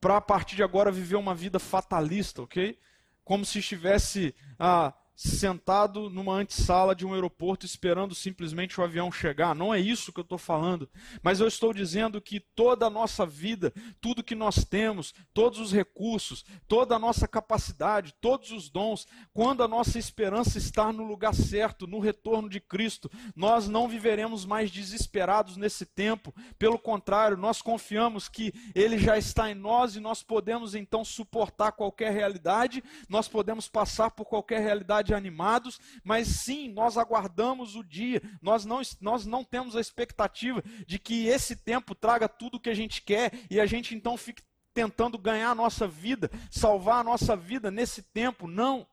[0.00, 2.78] para a partir de agora viver uma vida fatalista, ok?
[3.22, 4.92] Como se estivesse ah,
[5.28, 9.54] sentado numa antessala de um aeroporto esperando simplesmente o avião chegar.
[9.54, 10.88] Não é isso que eu estou falando.
[11.22, 15.72] Mas eu estou dizendo que toda a nossa vida, tudo que nós temos, todos os
[15.72, 21.34] recursos, toda a nossa capacidade, todos os dons, quando a nossa esperança está no lugar
[21.34, 26.34] certo, no retorno de Cristo, nós não viveremos mais desesperados nesse tempo.
[26.58, 31.72] Pelo contrário, nós confiamos que Ele já está em nós e nós podemos então suportar
[31.72, 38.22] qualquer realidade, nós podemos passar por qualquer realidade animados, mas sim, nós aguardamos o dia,
[38.40, 42.70] nós não, nós não temos a expectativa de que esse tempo traga tudo o que
[42.70, 44.42] a gente quer e a gente então fique
[44.72, 48.46] tentando ganhar a nossa vida, salvar a nossa vida nesse tempo.
[48.46, 48.86] Não.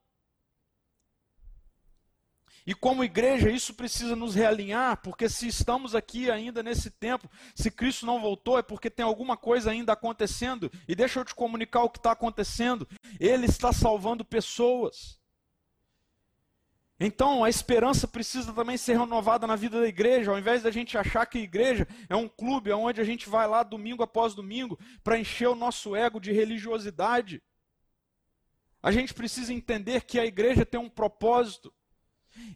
[2.68, 7.72] E como igreja, isso precisa nos realinhar, porque se estamos aqui ainda nesse tempo, se
[7.72, 10.70] Cristo não voltou, é porque tem alguma coisa ainda acontecendo.
[10.86, 12.86] E deixa eu te comunicar o que está acontecendo.
[13.22, 15.16] Ele está salvando pessoas.
[17.00, 20.98] Então, a esperança precisa também ser renovada na vida da igreja, ao invés da gente
[20.98, 24.80] achar que a igreja é um clube onde a gente vai lá domingo após domingo
[25.04, 27.41] para encher o nosso ego de religiosidade.
[28.82, 31.72] A gente precisa entender que a igreja tem um propósito.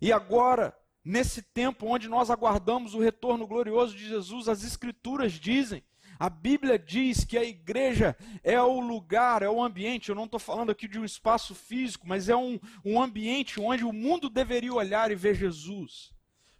[0.02, 0.76] E agora,
[1.06, 5.84] nesse tempo onde nós aguardamos o retorno glorioso de Jesus, as Escrituras dizem
[6.22, 10.10] a Bíblia diz que a igreja é o lugar, é o ambiente.
[10.10, 13.84] Eu não estou falando aqui de um espaço físico, mas é um, um ambiente onde
[13.84, 16.14] o mundo deveria olhar e ver Jesus.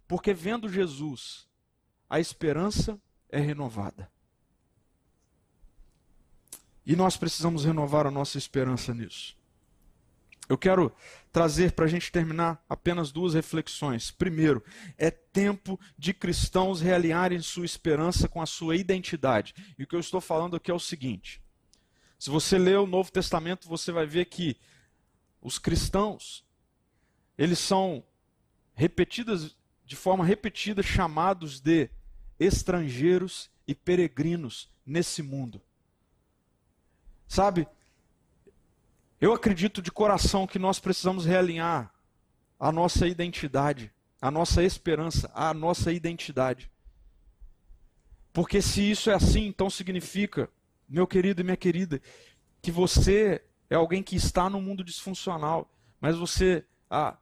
[0.08, 1.46] Porque vendo Jesus,
[2.10, 4.10] a esperança é renovada.
[6.84, 9.36] E nós precisamos renovar a nossa esperança nisso.
[10.52, 10.94] Eu quero
[11.32, 14.10] trazer para a gente terminar apenas duas reflexões.
[14.10, 14.62] Primeiro,
[14.98, 19.54] é tempo de cristãos realinharem sua esperança com a sua identidade.
[19.78, 21.42] E o que eu estou falando aqui é o seguinte:
[22.18, 24.58] se você ler o Novo Testamento, você vai ver que
[25.40, 26.44] os cristãos,
[27.38, 28.04] eles são
[28.74, 31.88] repetidas, de forma repetida, chamados de
[32.38, 35.62] estrangeiros e peregrinos nesse mundo.
[37.26, 37.66] Sabe,
[39.22, 41.94] eu acredito de coração que nós precisamos realinhar
[42.58, 46.68] a nossa identidade, a nossa esperança, a nossa identidade.
[48.32, 50.50] Porque se isso é assim, então significa,
[50.88, 52.02] meu querido e minha querida,
[52.60, 57.16] que você é alguém que está no mundo disfuncional, mas você ah,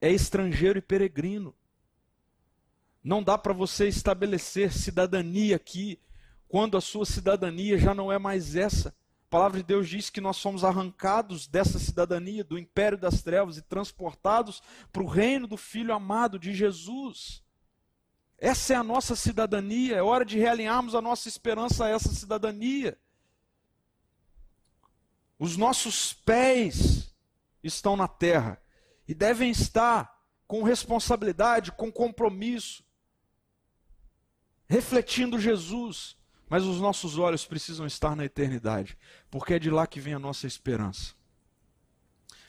[0.00, 1.54] é estrangeiro e peregrino.
[3.04, 6.00] Não dá para você estabelecer cidadania aqui,
[6.48, 8.94] quando a sua cidadania já não é mais essa.
[9.26, 13.56] A palavra de Deus diz que nós somos arrancados dessa cidadania, do império das trevas,
[13.56, 14.62] e transportados
[14.92, 17.42] para o reino do Filho amado de Jesus.
[18.38, 22.96] Essa é a nossa cidadania, é hora de realinharmos a nossa esperança a essa cidadania.
[25.40, 27.12] Os nossos pés
[27.64, 28.62] estão na terra
[29.08, 32.84] e devem estar com responsabilidade, com compromisso,
[34.68, 36.15] refletindo Jesus,
[36.48, 38.96] Mas os nossos olhos precisam estar na eternidade,
[39.30, 41.14] porque é de lá que vem a nossa esperança.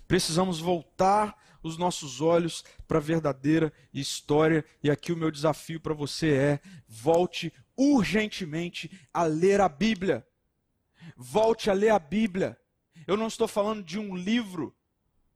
[0.08, 5.93] Precisamos voltar os nossos olhos para a verdadeira história, e aqui o meu desafio para
[5.93, 10.26] você é: volte urgentemente a ler a Bíblia.
[11.16, 12.58] Volte a ler a Bíblia.
[13.06, 14.76] Eu não estou falando de um livro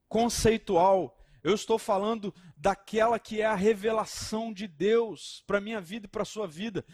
[0.08, 6.08] conceitual, eu estou falando daquela que é a revelação de Deus para minha vida e
[6.08, 6.84] para a sua vida.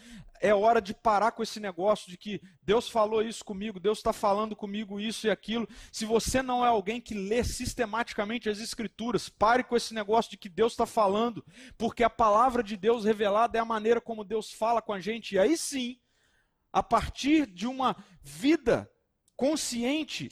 [0.41, 4.13] É hora de parar com esse negócio de que Deus falou isso comigo, Deus está
[4.13, 5.69] falando comigo isso e aquilo.
[5.93, 10.39] Se você não é alguém que lê sistematicamente as Escrituras, pare com esse negócio de
[10.39, 11.45] que Deus está falando,
[11.77, 15.35] porque a palavra de Deus revelada é a maneira como Deus fala com a gente.
[15.35, 15.99] E aí sim,
[16.73, 18.91] a partir de uma vida
[19.37, 20.31] consciente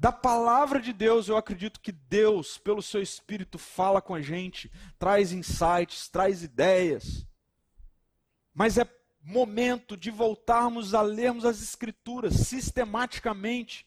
[0.00, 4.72] da palavra de Deus, eu acredito que Deus, pelo seu Espírito, fala com a gente,
[4.98, 7.26] traz insights, traz ideias.
[8.54, 8.90] Mas é
[9.22, 13.86] momento de voltarmos a lermos as Escrituras sistematicamente.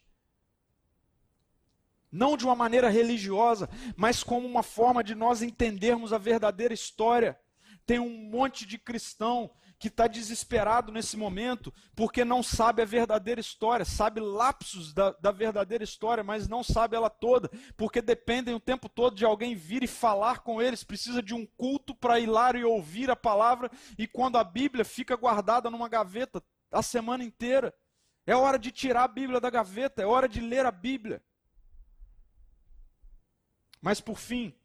[2.12, 7.40] Não de uma maneira religiosa, mas como uma forma de nós entendermos a verdadeira história.
[7.88, 9.50] Tem um monte de cristão
[9.80, 15.32] que está desesperado nesse momento porque não sabe a verdadeira história, sabe lapsos da, da,
[15.32, 19.84] verdadeira história, mas não sabe ela toda, porque dependem o tempo todo de alguém vir
[19.84, 23.70] e falar com eles, precisa de um culto para ir lá e ouvir a palavra,
[23.98, 27.74] e quando a Bíblia fica guardada numa gaveta a semana inteira,
[28.26, 31.22] é hora de tirar a Bíblia da gaveta, é hora de ler a Bíblia.
[33.82, 34.56] Mas por fim,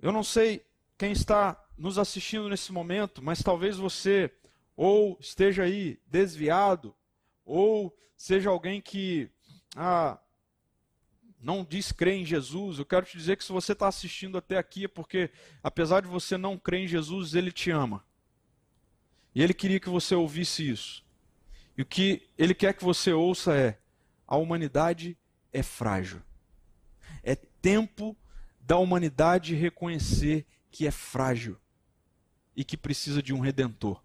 [0.00, 4.30] eu não sei quem está nos assistindo nesse momento, mas talvez você
[4.76, 6.94] ou esteja aí desviado,
[7.44, 9.30] ou seja alguém que
[9.76, 10.18] ah,
[11.40, 12.78] não diz crer em Jesus.
[12.78, 15.30] Eu quero te dizer que se você está assistindo até aqui é porque,
[15.62, 18.04] apesar de você não crer em Jesus, Ele te ama.
[19.34, 21.04] E Ele queria que você ouvisse isso.
[21.76, 23.80] E o que Ele quer que você ouça é:
[24.26, 25.16] a humanidade
[25.52, 26.22] é frágil.
[27.22, 28.16] É tempo
[28.60, 31.58] da humanidade reconhecer que é frágil
[32.58, 34.02] e que precisa de um redentor.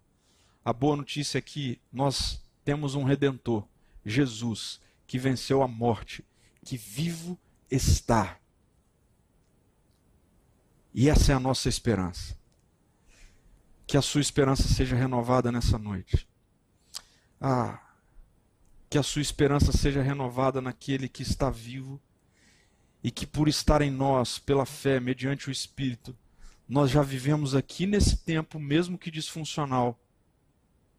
[0.64, 3.66] A boa notícia é que nós temos um redentor,
[4.06, 6.24] Jesus, que venceu a morte,
[6.64, 7.36] que vivo
[7.68, 8.38] está.
[10.94, 12.38] E essa é a nossa esperança.
[13.88, 16.28] Que a sua esperança seja renovada nessa noite.
[17.40, 17.84] Ah,
[18.88, 22.00] que a sua esperança seja renovada naquele que está vivo
[23.02, 26.16] e que, por estar em nós, pela fé, mediante o Espírito,
[26.68, 29.98] nós já vivemos aqui nesse tempo, mesmo que disfuncional,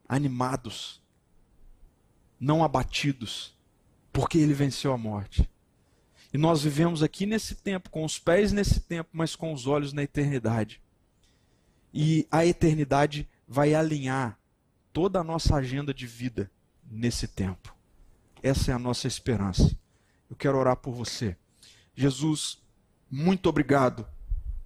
[0.08, 1.02] animados,
[2.40, 3.58] não abatidos,
[4.14, 5.50] porque ele venceu a morte.
[6.32, 9.94] E nós vivemos aqui nesse tempo, com os pés nesse tempo, mas com os olhos
[9.94, 10.82] na eternidade.
[11.94, 14.38] E a eternidade vai alinhar
[14.92, 16.52] toda a nossa agenda de vida
[16.86, 17.76] nesse tempo.
[18.44, 19.76] Essa é a nossa esperança.
[20.30, 21.36] Eu quero orar por você.
[21.96, 22.62] Jesus,
[23.10, 24.06] muito obrigado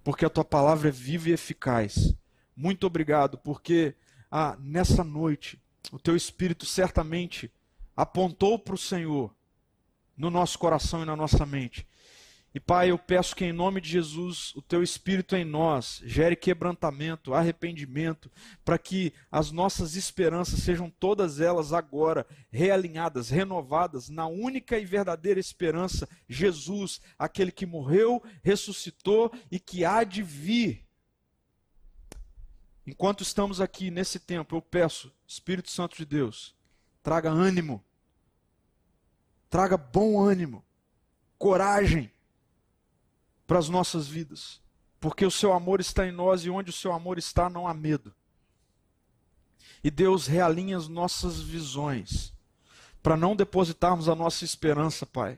[0.02, 2.14] porque a tua palavra é viva e eficaz.
[2.56, 3.94] Muito obrigado, porque
[4.30, 5.60] ah, nessa noite
[5.92, 7.50] o teu Espírito certamente
[7.96, 9.34] apontou para o Senhor
[10.16, 11.86] no nosso coração e na nossa mente
[12.52, 16.34] e Pai, eu peço que em nome de Jesus, o teu espírito em nós gere
[16.34, 18.28] quebrantamento, arrependimento,
[18.64, 25.38] para que as nossas esperanças sejam todas elas agora realinhadas, renovadas na única e verdadeira
[25.38, 30.84] esperança, Jesus, aquele que morreu, ressuscitou e que há de vir.
[32.84, 36.56] Enquanto estamos aqui nesse tempo, eu peço, Espírito Santo de Deus,
[37.00, 37.80] traga ânimo,
[39.48, 40.64] traga bom ânimo,
[41.38, 42.10] coragem
[43.50, 44.60] para as nossas vidas,
[45.00, 47.74] porque o seu amor está em nós e onde o seu amor está não há
[47.74, 48.14] medo.
[49.82, 52.32] E Deus realinha as nossas visões
[53.02, 55.36] para não depositarmos a nossa esperança, Pai,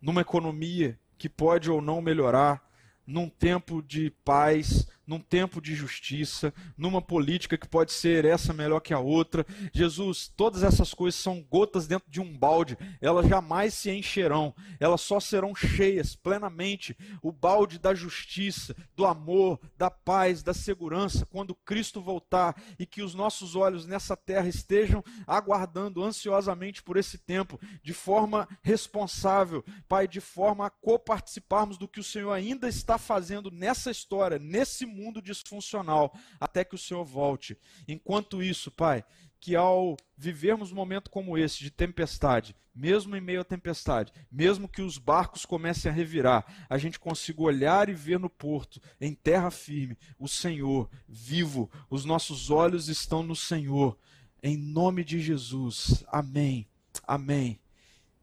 [0.00, 2.66] numa economia que pode ou não melhorar,
[3.06, 8.80] num tempo de paz, num tempo de justiça, numa política que pode ser essa melhor
[8.80, 9.46] que a outra.
[9.72, 15.00] Jesus, todas essas coisas são gotas dentro de um balde, elas jamais se encherão, elas
[15.00, 16.96] só serão cheias plenamente.
[17.22, 23.02] O balde da justiça, do amor, da paz, da segurança, quando Cristo voltar e que
[23.02, 30.08] os nossos olhos nessa terra estejam aguardando ansiosamente por esse tempo, de forma responsável, Pai,
[30.08, 35.22] de forma a coparticiparmos do que o Senhor ainda está fazendo nessa história, nesse mundo
[35.22, 37.56] disfuncional até que o Senhor volte.
[37.86, 39.04] Enquanto isso, Pai,
[39.38, 44.68] que ao vivermos um momento como esse de tempestade, mesmo em meio à tempestade, mesmo
[44.68, 49.14] que os barcos comecem a revirar, a gente consiga olhar e ver no porto, em
[49.14, 53.96] terra firme, o Senhor vivo, os nossos olhos estão no Senhor
[54.42, 56.04] Em nome de Jesus.
[56.08, 56.68] Amém.
[57.06, 57.58] Amém.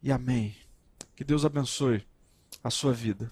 [0.01, 0.55] E amém.
[1.15, 2.05] Que Deus abençoe
[2.63, 3.31] a sua vida.